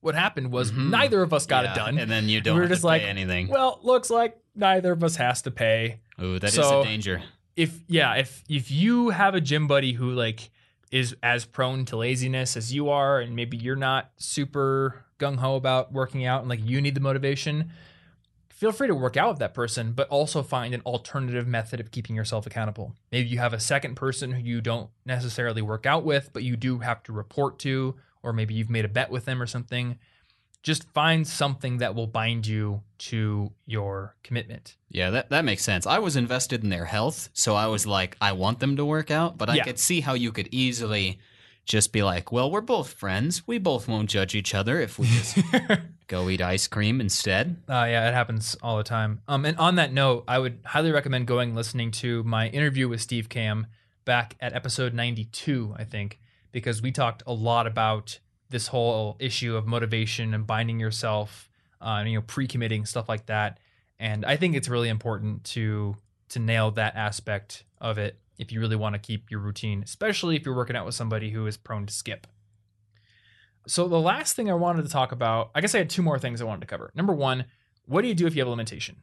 [0.00, 0.90] What happened was Mhm.
[0.90, 1.98] neither of us got Yeah, it done.
[1.98, 3.48] And then you don't We were have just to like, pay anything.
[3.48, 7.22] well, looks like neither of us has to pay Ooh, that is so- a danger.
[7.56, 10.50] if yeah if if you have a gym buddy who like
[10.92, 15.92] is as prone to laziness as you are and maybe you're not super gung-ho about
[15.92, 17.70] working out and like you need the motivation
[18.56, 21.90] feel free to work out with that person but also find an alternative method of
[21.90, 26.04] keeping yourself accountable maybe you have a second person who you don't necessarily work out
[26.04, 29.24] with but you do have to report to or maybe you've made a bet with
[29.26, 29.98] them or something
[30.62, 35.86] just find something that will bind you to your commitment Yeah, that, that makes sense.
[35.86, 39.10] I was invested in their health, so I was like, I want them to work
[39.12, 39.64] out, but I Yeah.
[39.64, 41.20] could see how you could easily
[41.66, 43.46] just be like, well, we're both friends.
[43.46, 45.36] We both won't judge each other if we just
[46.06, 47.56] go eat ice cream instead.
[47.68, 49.20] Uh, yeah, it happens all the time.
[49.26, 53.00] Um, and on that note, I would highly recommend going listening to my interview with
[53.00, 53.66] Steve Kamb
[54.04, 56.20] back at episode 92, I think,
[56.52, 61.50] because we talked a lot about this whole issue of motivation and binding yourself,
[61.80, 63.58] uh, you know, pre-committing stuff like that.
[63.98, 65.96] And I think it's really important to
[66.28, 70.36] to nail that aspect of it if you really want to keep your routine, especially
[70.36, 72.26] if you're working out with somebody who is prone to skip.
[73.66, 76.18] So the last thing I wanted to talk about, I guess I had two more
[76.18, 76.92] things I wanted to cover.
[76.94, 77.46] Number one,
[77.86, 78.96] what do you do if you have a limitation?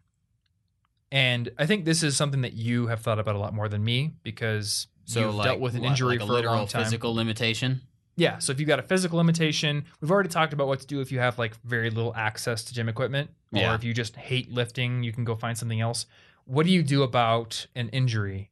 [1.12, 3.84] And I think this is something that you have thought about a lot more than
[3.84, 6.68] me because So you've like, dealt with an injury like a for a literal long
[6.68, 6.84] time.
[6.84, 7.82] physical limitation.
[8.16, 8.38] Yeah.
[8.40, 11.12] So if you've got a physical limitation, we've already talked about what to do if
[11.12, 13.76] you have like very little access to gym equipment, or Yeah.
[13.76, 16.06] if you just hate lifting, you can go find something else.
[16.46, 18.50] What do you do about an injury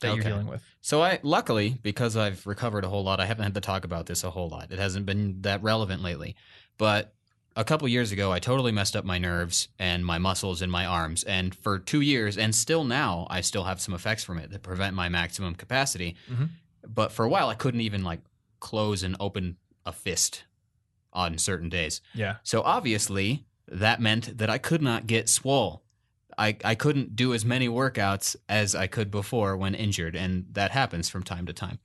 [0.00, 0.62] that you're dealing with?
[0.80, 4.06] So I luckily because I've recovered a whole lot, I haven't had to talk about
[4.06, 4.72] this a whole lot.
[4.72, 6.36] It hasn't been that relevant lately.
[6.78, 7.14] But
[7.56, 10.86] a couple years ago, I totally messed up my nerves and my muscles in my
[10.86, 14.50] arms, and for two years, and still now, I still have some effects from it
[14.50, 16.14] that prevent my maximum capacity.
[16.30, 16.50] Mhm.
[16.86, 18.20] But for a while, I couldn't even like
[18.60, 20.44] close and open a fist
[21.12, 22.00] on certain days.
[22.14, 22.36] Yeah.
[22.44, 25.82] So obviously, that meant that I could not get swole.
[26.38, 30.70] I, I couldn't do as many workouts as I could before when injured, and that
[30.70, 31.80] happens from time to time.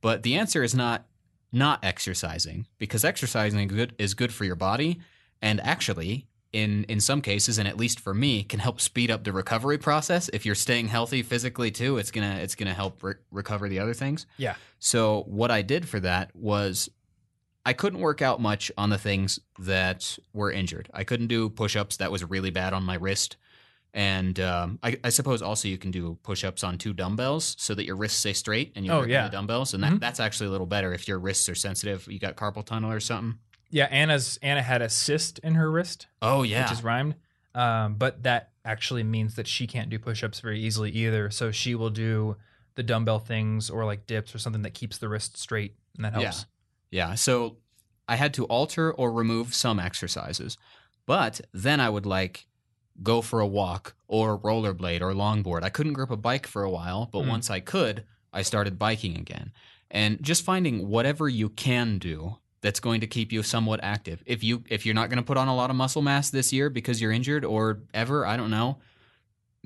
[0.00, 1.06] But the answer is not
[1.52, 5.00] not exercising because exercising good, is good for your body,
[5.42, 9.24] and actually, in in some cases, and at least for me, can help speed up
[9.24, 10.28] the recovery process.
[10.32, 13.94] If you're staying healthy physically too, it's gonna it's gonna help re- recover the other
[13.94, 14.26] things.
[14.36, 14.54] Yeah.
[14.78, 16.88] So what I did for that was
[17.64, 20.88] I couldn't work out much on the things that were injured.
[20.94, 21.96] I couldn't do push-ups.
[21.96, 23.36] That was really bad on my wrist.
[23.96, 27.86] And um, I, I suppose also you can do push-ups on two dumbbells so that
[27.86, 29.24] your wrists stay straight and you Oh, grip yeah.
[29.24, 29.72] the dumbbells.
[29.72, 30.00] And that, Mhm.
[30.00, 32.06] that's actually a little better if your wrists are sensitive.
[32.06, 33.38] You got carpal tunnel or something.
[33.70, 33.86] Yeah.
[33.86, 36.08] Anna's Anna had a cyst in her wrist.
[36.20, 37.14] Oh yeah, which is rhymed.
[37.54, 41.30] Um, but that actually means that she can't do push-ups very easily either.
[41.30, 42.36] So she will do
[42.74, 46.12] the dumbbell things or like dips or something that keeps the wrist straight, and that
[46.12, 46.44] helps.
[46.90, 47.14] Yeah.
[47.14, 47.56] So
[48.06, 50.58] I had to alter or remove some exercises,
[51.06, 52.46] but then I would like
[53.02, 55.62] go for a walk or rollerblade or longboard.
[55.62, 57.28] I couldn't grip a bike for a while, but Mm.
[57.28, 59.52] once I could, I started biking again.
[59.90, 64.22] And just finding whatever you can do that's going to keep you somewhat active.
[64.26, 66.52] If you if you're not going to put on a lot of muscle mass this
[66.52, 68.78] year because you're injured or ever, I don't know,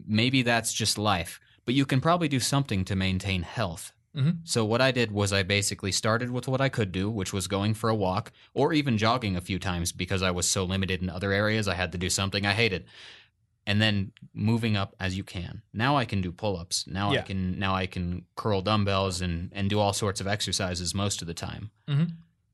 [0.07, 1.41] maybe that's just life.
[1.65, 3.93] But you can probably do something to maintain health.
[4.17, 4.39] Mhm.
[4.43, 7.47] So what I did was I basically started with what I could do, which was
[7.47, 11.01] going for a walk or even jogging a few times because I was so limited
[11.01, 11.69] in other areas.
[11.69, 12.87] I had to do something I hated.
[13.67, 15.63] And then moving up as you can.
[15.73, 16.87] Now I can do pull-ups.
[16.87, 17.21] Now Yeah.
[17.21, 21.21] I can now I can curl dumbbells and and do all sorts of exercises most
[21.23, 21.71] of the time.
[21.89, 22.13] Mhm.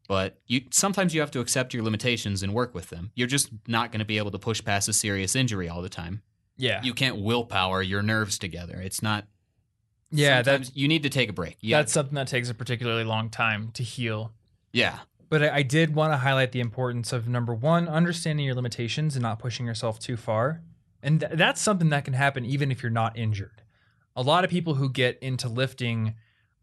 [0.09, 3.13] But you sometimes you have to accept your limitations and work with them.
[3.15, 5.89] You're just not going to be able to push past a serious injury all the
[5.89, 6.23] time.
[6.59, 8.81] Yeah, You can't willpower your nerves together.
[8.81, 9.27] It's not.
[10.11, 10.43] yeah.
[10.43, 11.57] That you need to take a break.
[11.61, 14.33] Yeah, that's something that takes a particularly long time to heal.
[14.73, 18.55] yeah, But I, I did want to highlight the importance of number one, understanding your
[18.55, 20.63] limitations and not pushing yourself too far.
[21.07, 23.63] And th- that's something that can happen even if you're not injured.
[24.17, 26.15] A lot of people who get into lifting,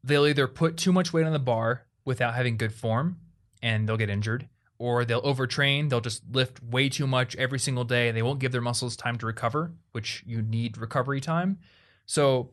[0.03, 3.17] they'll either put too much weight on the bar without having good form
[3.61, 7.85] and they'll get injured, or they'll overtrain, they'll just lift way too much every single
[7.85, 11.57] day and they won't give their muscles time to recover, which you need recovery time.
[12.05, 12.51] So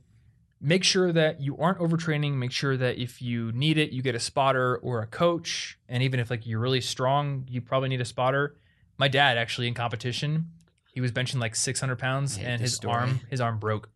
[0.61, 4.15] make sure that you aren't overtraining make sure that if you need it you get
[4.15, 8.01] a spotter or a coach and even if like you're really strong you probably need
[8.01, 8.55] a spotter
[8.99, 10.51] my dad actually in competition
[10.93, 12.95] he was benching like 600 pounds and his story.
[12.95, 13.89] arm his arm broke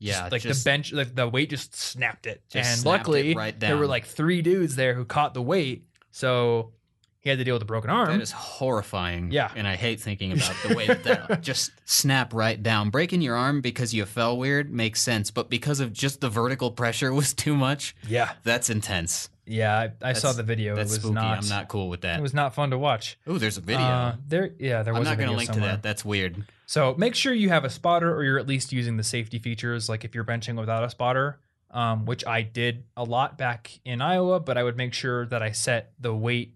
[0.00, 0.20] yeah.
[0.20, 3.32] Just, like just- the bench like the weight just snapped it Just and snapped luckily
[3.32, 6.72] it right there were like three dudes there who caught the weight so
[7.20, 9.32] he had to deal with a broken arm That is horrifying.
[9.32, 9.50] Yeah.
[9.56, 12.90] And I hate thinking about the way that that just snap right down.
[12.90, 16.70] Breaking your arm because you fell weird makes sense, but because of just the vertical
[16.70, 19.30] pressure was too much, yeah that's intense.
[19.48, 21.14] Yeah i, I saw the video That's it was spooky.
[21.14, 22.18] not, I'm not cool with that.
[22.18, 23.84] it was not fun to watch Oh, there's a video.
[23.84, 25.00] Uh, there yeah there was.
[25.00, 25.70] I'm not going to link somewhere.
[25.70, 25.82] to that.
[25.82, 26.44] That's weird.
[26.66, 29.88] So make sure you have a spotter or you're at least using the safety features,
[29.88, 31.38] like if you're benching without a spotter,
[31.70, 35.42] um, which I did a lot back in Iowa, but I would make sure that
[35.42, 36.54] I set the weight,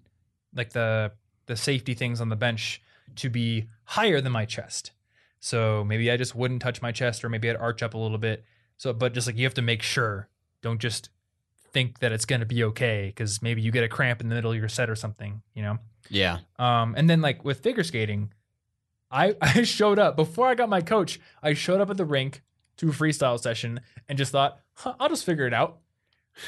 [0.54, 1.12] like the
[1.46, 2.82] the safety things on the bench
[3.16, 4.90] to be higher than my chest.
[5.40, 8.18] So maybe I just wouldn't touch my chest or maybe I'd arch up a little
[8.18, 8.44] bit.
[8.76, 10.28] So but just like you have to make sure.
[10.62, 11.08] Don't just
[11.72, 14.52] think that it's gonna be okay because maybe you get a cramp in the middle
[14.52, 15.78] of your set or something, you know?
[16.08, 16.38] Yeah.
[16.58, 18.32] Um, and then like with figure skating,
[19.10, 21.20] I I showed up before I got my coach.
[21.42, 22.42] I showed up at the rink
[22.78, 25.78] to a freestyle session and just thought, huh, I'll just figure it out.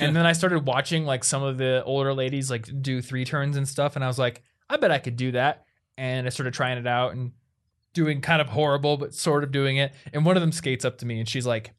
[0.00, 3.56] and then I started watching like some of the older ladies like do three turns
[3.56, 5.64] and stuff, and I was like, I bet I could do that.
[5.96, 7.32] And I started trying it out and
[7.92, 9.92] doing kind of horrible, but sort of doing it.
[10.12, 11.72] And one of them skates up to me and she's like,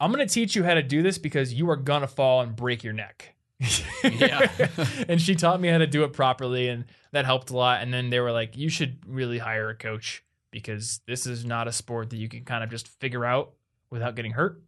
[0.00, 2.82] I'm gonna teach you how to do this because you are gonna fall and break
[2.82, 3.34] your neck.
[4.02, 4.50] Yeah.
[5.08, 7.82] and she taught me how to do it properly, and that helped a lot.
[7.82, 11.68] And then they were like, You should really hire a coach because this is not
[11.68, 13.52] a sport that you can kind of just figure out
[13.90, 14.62] without getting hurt.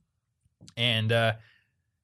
[0.76, 1.33] And uh,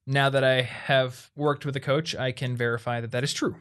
[0.07, 3.57] now that I have worked with a coach, I can verify that that is true.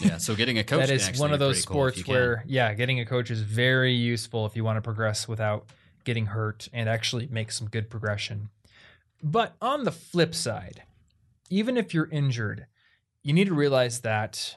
[0.00, 0.18] yeah.
[0.18, 2.12] So getting a coach that is one of those pretty cool sports can.
[2.12, 5.66] where, yeah, getting a coach is very useful if you want to progress without
[6.04, 8.50] getting hurt and actually make some good progression.
[9.22, 10.82] But on the flip side,
[11.48, 12.66] even if you're injured,
[13.22, 14.56] you need to realize that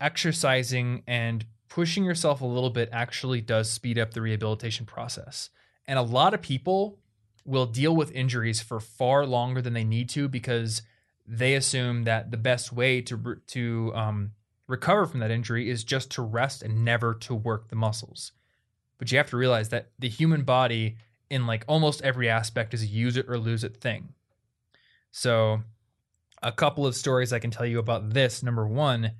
[0.00, 5.48] exercising and pushing yourself a little bit actually does speed up the rehabilitation process.
[5.86, 6.98] And a lot of people
[7.44, 10.82] will deal with injuries for far longer than they need to because
[11.26, 14.32] they assume that the best way to to um,
[14.66, 18.32] recover from that injury is just to rest and never to work the muscles.
[18.98, 20.96] But you have to realize that the human body,
[21.32, 24.12] in like almost every aspect, is a use it or lose it thing.
[25.10, 25.62] So,
[26.42, 28.42] a couple of stories I can tell you about this.
[28.42, 29.12] Number one,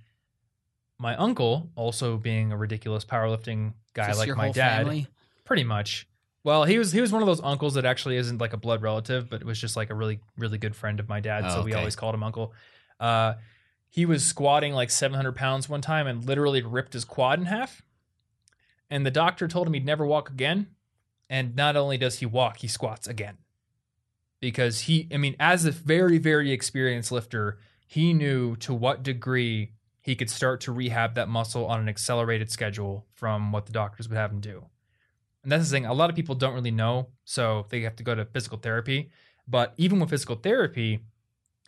[0.99, 5.07] my uncle, also being a ridiculous powerlifting guy like my dad, family?
[5.45, 6.07] pretty much.
[6.45, 8.83] Well, he was he was one of those uncles that actually isn't like a blood
[8.83, 11.65] relative, but was just like a really really good friend of my dad, so Oh,
[11.65, 11.79] we okay.
[11.79, 12.53] always called him uncle.
[13.01, 13.35] Uh,
[13.89, 17.83] he was squatting like 700 pounds one time and literally ripped his quad in half.
[18.91, 20.69] And the doctor told him he'd never walk again.
[21.33, 23.39] And not only does he walk, he squats again.
[24.39, 29.73] Because he, I mean, as a very, very experienced lifter, he knew to what degree
[30.03, 34.11] he could start to rehab that muscle on an accelerated schedule from what the doctors
[34.11, 34.67] would have him do.
[35.43, 37.09] And that's the thing, a lot of people don't really know.
[37.25, 39.11] So they have to go to physical therapy.
[39.49, 41.01] But even with physical therapy,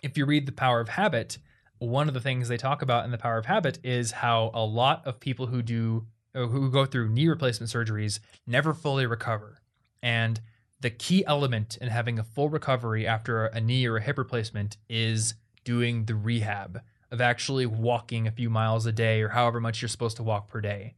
[0.03, 1.39] if you read The Power of Habit,
[1.79, 4.63] one of the things they talk about in The Power of Habit is how a
[4.63, 9.61] lot of people who do Uh, who go through knee replacement surgeries never fully recover.
[10.03, 10.41] And
[10.81, 14.77] the key element in having a full recovery after a knee or a hip replacement
[14.89, 16.83] is doing the rehab
[17.13, 20.49] of actually walking a few miles a day or however much you're supposed to walk
[20.49, 20.95] per day.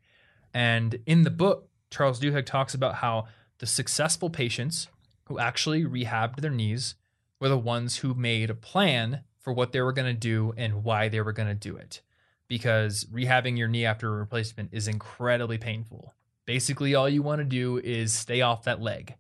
[0.55, 3.26] And in the book, Charles Duhigg talks about how
[3.59, 4.89] the successful patients
[5.24, 6.95] who actually rehabbed their knees
[7.41, 10.82] were the ones who made a plan for what they were going to do and
[10.82, 12.01] why they were going to do it.
[12.49, 16.15] Because rehabbing your knee after a replacement is incredibly painful.
[16.45, 19.17] Basically, all you want to do is stay off that leg.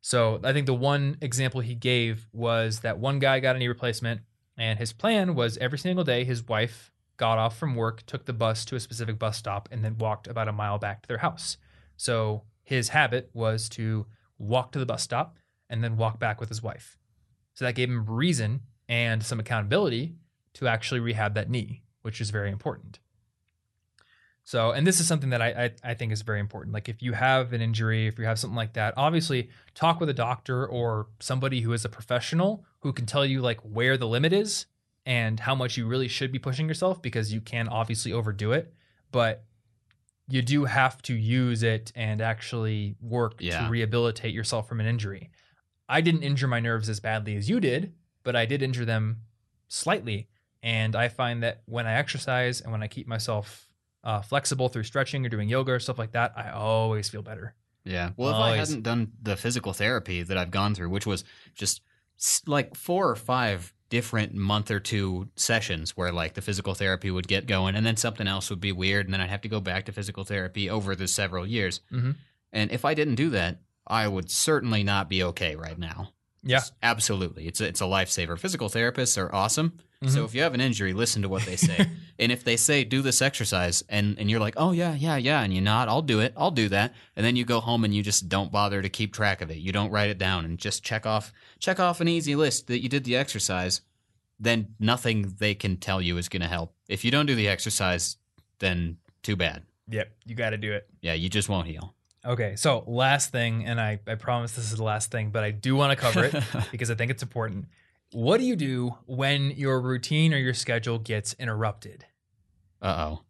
[0.00, 3.68] So I think the one example he gave was that one guy got a knee
[3.68, 4.22] replacement,
[4.58, 8.32] and his plan was every single day his wife got off from work, took the
[8.32, 11.18] bus to a specific bus stop, and then walked about a mile back to their
[11.18, 11.58] house.
[11.96, 14.06] So his habit was to
[14.36, 15.36] walk to the bus stop
[15.70, 16.98] and then walk back with his wife.
[17.54, 20.16] So that gave him reason and some accountability
[20.54, 22.98] to actually rehab that knee, which is very important.
[24.46, 25.48] So, and this is something that I,
[25.84, 26.74] I, I think is very important.
[26.74, 30.10] Like if you have an injury, if you have something like that, obviously talk with
[30.10, 34.06] a doctor or somebody who is a professional who can tell you like where the
[34.06, 34.66] limit is
[35.06, 38.74] and how much you really should be pushing yourself because you can obviously overdo it.
[39.10, 39.44] But
[40.28, 43.64] you do have to use it and actually work Yeah.
[43.64, 45.30] to rehabilitate yourself from an injury.
[45.88, 49.22] I didn't injure my nerves as badly as you did, but I did injure them
[49.68, 50.28] slightly.
[50.64, 53.68] And I find that when I exercise and when I keep myself
[54.02, 57.54] uh, flexible through stretching or doing yoga or stuff like that, I always feel better.
[57.84, 58.12] Yeah.
[58.16, 61.22] Well, if I hadn't done the physical therapy that I've gone through, which was
[61.54, 61.82] just
[62.46, 67.28] like four or five different month or two sessions where like the physical therapy would
[67.28, 69.60] get going and then something else would be weird and then I'd have to go
[69.60, 71.80] back to physical therapy over the several years.
[71.92, 72.16] Mhm.
[72.54, 76.14] And if I didn't do that, I would certainly not be okay right now.
[76.42, 76.56] Yeah.
[76.56, 77.46] Just absolutely.
[77.46, 78.38] It's a, it's a lifesaver.
[78.38, 79.78] Physical therapists are awesome.
[80.04, 80.10] Mhm.
[80.10, 81.86] So if you have an injury, listen to what they say.
[82.18, 85.42] and if they say do this exercise and and you're like, "Oh yeah, yeah, yeah,"
[85.42, 86.32] and you nod, "I'll do it.
[86.36, 89.12] I'll do that." And then you go home and you just don't bother to keep
[89.12, 89.58] track of it.
[89.58, 92.82] You don't write it down and just check off check off an easy list that
[92.82, 93.80] you did the exercise,
[94.38, 96.74] then nothing they can tell you is going to help.
[96.88, 98.16] If you don't do the exercise,
[98.58, 99.62] then too bad.
[99.88, 100.88] Yep, you got to do it.
[101.02, 101.94] Yeah, you just won't heal.
[102.26, 105.50] Okay, so last thing, and I, I promise this is the last thing, but I
[105.50, 106.34] do want to cover it
[106.72, 107.66] because I think it's important.
[108.14, 112.04] What do you do when your routine or your schedule gets interrupted?
[112.80, 113.22] Uh-oh.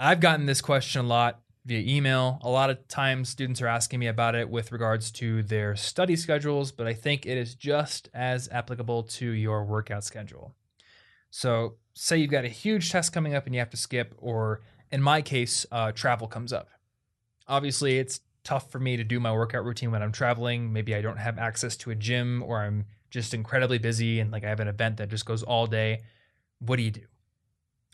[0.00, 2.40] I've gotten this question a lot via email.
[2.42, 6.16] A lot of times students are asking me about it with regards to their study
[6.16, 10.56] schedules, but I think it is just as applicable to your workout schedule.
[11.30, 14.60] So, say you've got a huge test coming up and you have to skip, or
[14.90, 16.68] in my case, uh, travel comes up.
[17.46, 20.72] Obviously, it's tough for me to do my workout routine when I'm traveling.
[20.72, 22.86] Maybe I don't have access to a gym or I'm
[23.16, 26.02] just incredibly busy and like I have an event that just goes all day,
[26.58, 27.00] what do you do?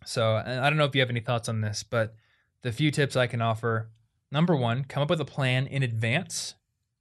[0.04, 2.16] So I don't know if you have any thoughts on this, but
[2.62, 3.88] the few tips I can offer
[4.32, 6.54] number one, come up with a plan in advance.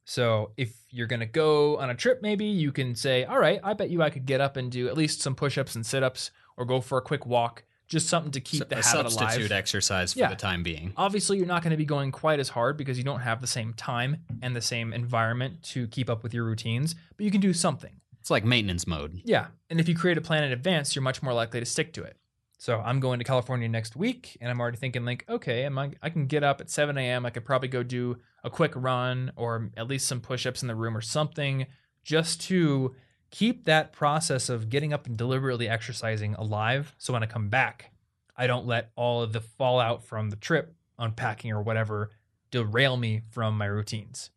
[0.05, 3.59] So if you're going to go on a trip, maybe you can say, all right,
[3.63, 5.83] I bet you I could get up and do at least some push ups and
[5.85, 8.83] sit ups or go for a quick walk, just something to keep So- the a
[8.83, 9.51] habit substitute alive.
[9.51, 10.29] exercise for Yeah.
[10.29, 10.93] the time being.
[10.97, 13.47] Obviously, you're not going to be going quite as hard because you don't have the
[13.47, 17.41] same time and the same environment to keep up with your routines, but you can
[17.41, 17.93] do something.
[18.21, 19.19] It's like maintenance mode.
[19.25, 19.47] Yeah.
[19.71, 22.03] And if you create a plan in advance, you're much more likely to stick to
[22.03, 22.17] it.
[22.59, 26.09] So I'm going to California next week and I'm already thinking like, okay, I, I
[26.11, 27.25] can get up at 7 a.m.
[27.25, 30.75] I could probably go do a quick run or at least some push-ups in the
[30.75, 31.65] room or something
[32.03, 32.95] just to
[33.31, 36.93] keep that process of getting up and deliberately exercising alive.
[36.99, 37.91] So when I come back,
[38.37, 42.11] I don't let all of the fallout from the trip, unpacking or whatever,
[42.51, 44.29] derail me from my routines.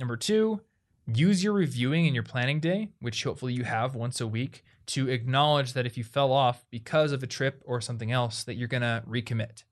[0.00, 0.62] Number two,
[1.06, 5.08] use your reviewing and your planning day, which hopefully you have once a week, to
[5.08, 8.68] acknowledge that if you fell off because of a trip or something else, that you're
[8.68, 9.64] going to recommit.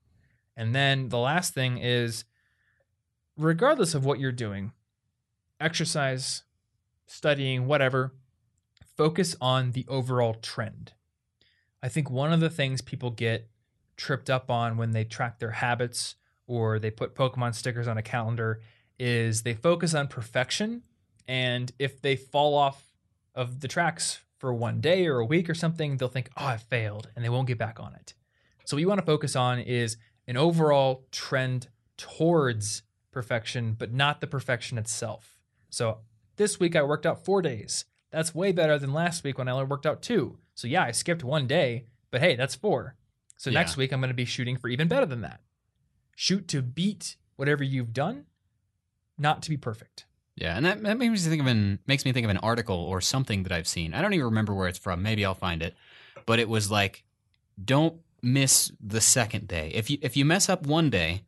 [0.55, 2.25] And then the last thing is,
[3.37, 4.71] regardless of what you're doing,
[5.59, 6.43] exercise,
[7.05, 8.13] studying, whatever,
[8.95, 10.93] focus on the overall trend.
[11.81, 13.49] I think one of the things people get
[13.97, 16.15] tripped up on when they track their habits
[16.47, 18.61] or they put Pokemon stickers on a calendar
[18.99, 20.83] is they focus on perfection.
[21.27, 22.83] And if they fall off
[23.35, 26.57] of the tracks for one day or a week or something, they'll think, oh, I
[26.57, 28.13] failed, and they won't get back on it.
[28.65, 29.97] So, what you want to focus on is
[30.27, 31.67] an overall trend
[31.97, 35.39] towards perfection, but not the perfection itself.
[35.69, 35.99] So,
[36.35, 37.85] this week I worked out four days.
[38.11, 40.37] That's way better than last week when I only worked out two.
[40.55, 42.95] So, yeah, I skipped one day, but hey, that's four.
[43.37, 43.59] So, Yeah.
[43.59, 45.41] next week I'm going to be shooting for even better than that.
[46.15, 48.25] Shoot to beat whatever you've done,
[49.17, 50.05] not to be perfect.
[50.35, 52.75] Yeah, and that, that makes me think of an makes me think of an article
[52.75, 53.93] or something that I've seen.
[53.93, 55.03] I don't even remember where it's from.
[55.03, 55.75] Maybe I'll find it.
[56.25, 57.03] But it was like,
[57.63, 59.71] don't miss the second day.
[59.75, 61.23] If you if you mess up one day,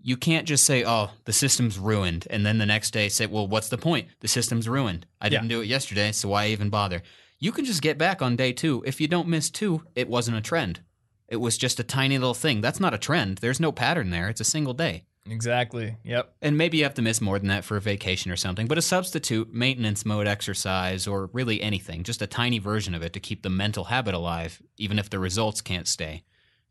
[0.00, 3.46] you can't just say, "Oh, the system's ruined," and then the next day say, "Well,
[3.46, 4.08] what's the point?
[4.20, 5.04] The system's ruined.
[5.20, 7.02] I didn't do it yesterday, so why even bother?"
[7.38, 8.82] You can just get back on day two.
[8.86, 10.80] If you don't miss two, it wasn't a trend.
[11.28, 12.62] It was just a tiny little thing.
[12.62, 13.38] That's not a trend.
[13.38, 14.28] There's no pattern there.
[14.30, 15.04] It's a single day.
[15.28, 15.96] Exactly.
[16.04, 16.34] Yep.
[16.40, 18.78] And maybe you have to miss more than that for a vacation or something, but
[18.78, 23.20] a substitute maintenance mode exercise or really anything, just a tiny version of it to
[23.20, 26.22] keep the mental habit alive, even if the results can't stay,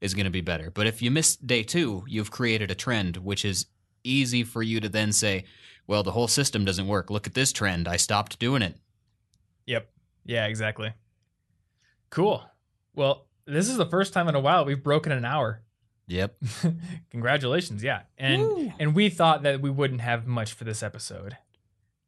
[0.01, 0.71] is going to be better.
[0.71, 3.65] But if you miss day two, you've created a trend, which is
[4.03, 5.45] easy for you to then say,
[5.87, 7.09] well, the whole system doesn't work.
[7.09, 7.87] Look at this trend.
[7.87, 8.77] I stopped doing it.
[9.65, 9.89] Yep.
[10.25, 10.93] Yeah, exactly.
[12.09, 12.43] Cool.
[12.95, 15.61] Well, this is the first time in a while we've broken an hour.
[16.07, 16.35] Yep.
[17.11, 17.83] Congratulations.
[17.83, 18.01] Yeah.
[18.17, 18.73] And Woo.
[18.79, 21.37] and we thought that we wouldn't have much for this episode.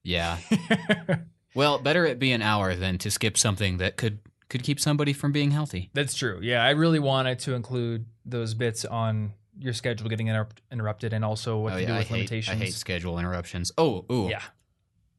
[0.03, 0.37] Yeah.
[1.55, 5.11] Well, better it be an hour than to skip something that could could keep somebody
[5.11, 5.89] from being healthy.
[5.93, 6.39] That's true.
[6.39, 11.25] Yeah, I really wanted to include those bits on your schedule getting interrupt- interrupted and
[11.25, 13.71] also what oh to do yeah, I with hate, I hate schedule interruptions.
[13.75, 14.27] Oh, ooh.
[14.29, 14.43] Yeah.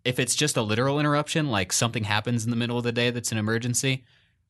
[0.04, 3.10] if it's just a literal interruption, like something happens in the middle of the day
[3.10, 4.04] that's an emergency,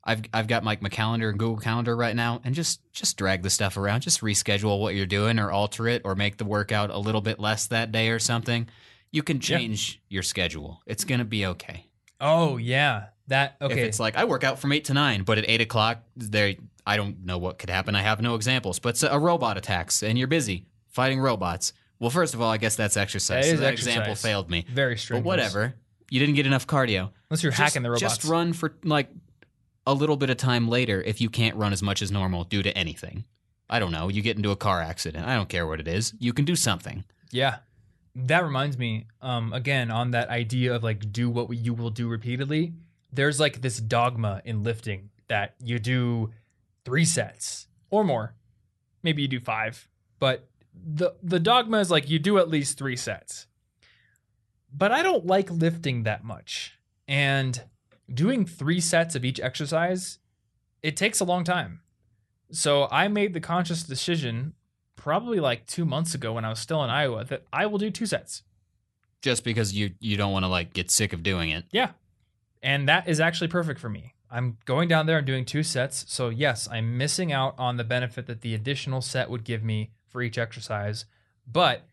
[0.04, 3.42] I've I've got like my calendar and Google Calendar right now, and just just drag
[3.42, 6.90] the stuff around, just reschedule what you're doing, or alter it, or make the workout
[6.90, 8.68] a little bit less that day or something.
[9.10, 9.42] You can Yeah.
[9.58, 10.80] change your schedule.
[10.86, 11.86] It's gonna be okay.
[12.20, 13.06] Oh, yeah.
[13.28, 13.82] That If okay.
[13.82, 16.54] it's like I work out from eight to nine, but at eight o'clock there,
[16.86, 17.94] I don't know what could happen.
[17.94, 21.72] I have no examples, but a robot attacks and you're busy fighting robots.
[22.00, 23.44] Well, first of all, I guess that's exercise.
[23.46, 24.64] That so that example failed me.
[24.72, 25.22] very strenuous.
[25.24, 25.74] But whatever.
[26.10, 27.10] You didn't get enough cardio.
[27.28, 28.00] Unless you're Just- hacking the robots.
[28.16, 29.10] Just run for like
[29.88, 32.62] a little bit of time later if you can't run as much as normal due
[32.62, 33.24] to anything.
[33.70, 34.08] I don't know.
[34.08, 35.26] You get into a car accident.
[35.26, 36.12] I don't care what it is.
[36.18, 37.04] You can do something.
[37.30, 37.56] Yeah.
[38.14, 42.06] That reminds me, um, again, on that idea of like do what you will do
[42.06, 42.74] repeatedly.
[43.10, 46.32] There's like this dogma in lifting that you do
[46.84, 48.34] three sets or more.
[49.02, 52.96] Maybe you do five, but the the dogma is like you do at least three
[52.96, 53.46] sets.
[54.70, 56.78] But I don't like lifting that much.
[57.06, 57.62] And
[58.12, 60.18] doing three sets of each exercise,
[60.82, 61.80] it takes a long time.
[62.50, 64.54] So I made the conscious decision
[64.96, 67.90] probably like two months ago when I was still in Iowa that I will do
[67.90, 68.42] two sets.
[69.20, 71.64] Just because you you don't want to like get sick of doing it.
[71.72, 71.90] Yeah.
[72.62, 74.14] And that is actually perfect for me.
[74.30, 76.04] I'm going down there and doing two sets.
[76.08, 79.90] So, yes, I'm missing out on the benefit that the additional set would give me
[80.06, 81.06] for each exercise.
[81.50, 81.86] But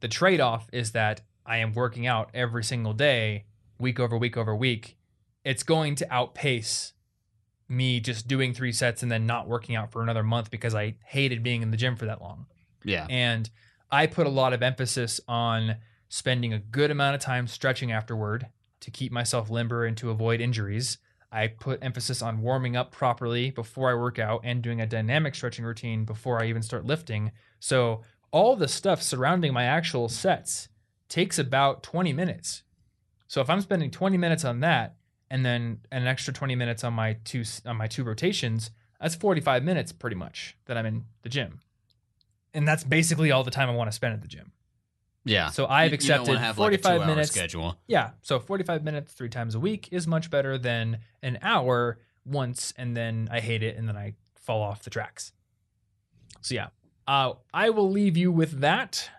[0.00, 3.44] the trade off is that I am working out every single day,
[3.78, 4.97] week over week over week.
[5.44, 6.92] It's going to outpace
[7.68, 10.94] me just doing three sets and then not working out for another month because I
[11.04, 12.46] hated being in the gym for that long.
[12.84, 13.06] Yeah.
[13.10, 13.48] And
[13.90, 15.76] I put a lot of emphasis on
[16.08, 18.48] spending a good amount of time stretching afterward.
[18.80, 20.98] to keep myself limber and to avoid injuries.
[21.32, 25.34] I put emphasis on warming up properly before I work out and doing a dynamic
[25.34, 27.32] stretching routine before I even start lifting.
[27.58, 30.68] So, all the stuff surrounding my actual sets
[31.08, 32.62] takes about 20 minutes.
[33.26, 34.94] So, if I'm spending 20 minutes on that
[35.30, 38.70] and then an extra 20 minutes on my two on my two rotations,
[39.00, 41.60] that's 45 minutes pretty much that I'm in the gym.
[42.54, 44.52] And that's basically all the time I want to spend at the gym.
[45.24, 45.50] Yeah.
[45.50, 47.30] So I've You- you accepted wanna have like a 45 minutes.
[47.30, 47.78] schedule.
[47.86, 48.12] Yeah.
[48.22, 52.96] So 45 minutes three times a week is much better than an hour once and
[52.96, 55.32] then I hate it and then I fall off the tracks.
[56.40, 56.68] So yeah,
[57.06, 59.10] uh, I will leave you with that.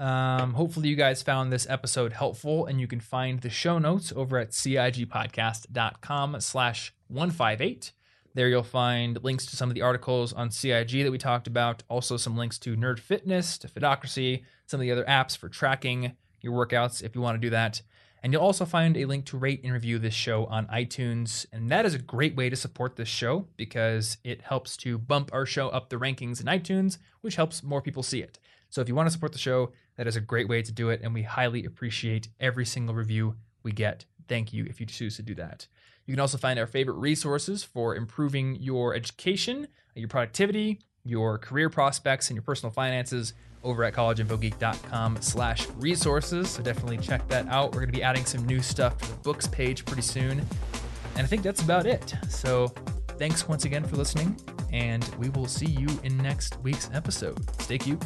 [0.00, 4.14] Um, hopefully you guys found this episode helpful and you can find the show notes
[4.16, 7.92] over at cigpodcast.com slash 158.
[8.32, 11.82] There you'll find links to some of the articles on CIG that we talked about,
[11.90, 16.16] also some links to Nerd Fitness, to Fitocracy, some of the other apps for tracking
[16.40, 17.82] your workouts if you want to do that.
[18.22, 21.44] And you'll also find a link to rate and review this show on iTunes.
[21.52, 25.30] And that is a great way to support this show because it helps to bump
[25.34, 28.38] our show up the rankings in iTunes, which helps more people see it.
[28.70, 30.88] So if you want to support the show, that is a great way to do
[30.88, 31.02] it.
[31.02, 34.06] And we highly appreciate every single review we get.
[34.28, 35.66] Thank you if you choose to do that.
[36.06, 41.68] You can also find our favorite resources for improving your education, your productivity, your career
[41.68, 46.48] prospects, and your personal finances over at collegeinfogeek.com slash resources.
[46.48, 47.72] So definitely check that out.
[47.74, 50.40] We're going to be adding some new stuff to the books page pretty soon.
[50.40, 52.14] And I think that's about it.
[52.30, 52.68] So
[53.18, 54.34] thanks once again for listening,
[54.72, 57.38] and we will see you in next week's episode.
[57.60, 58.02] Stay cute.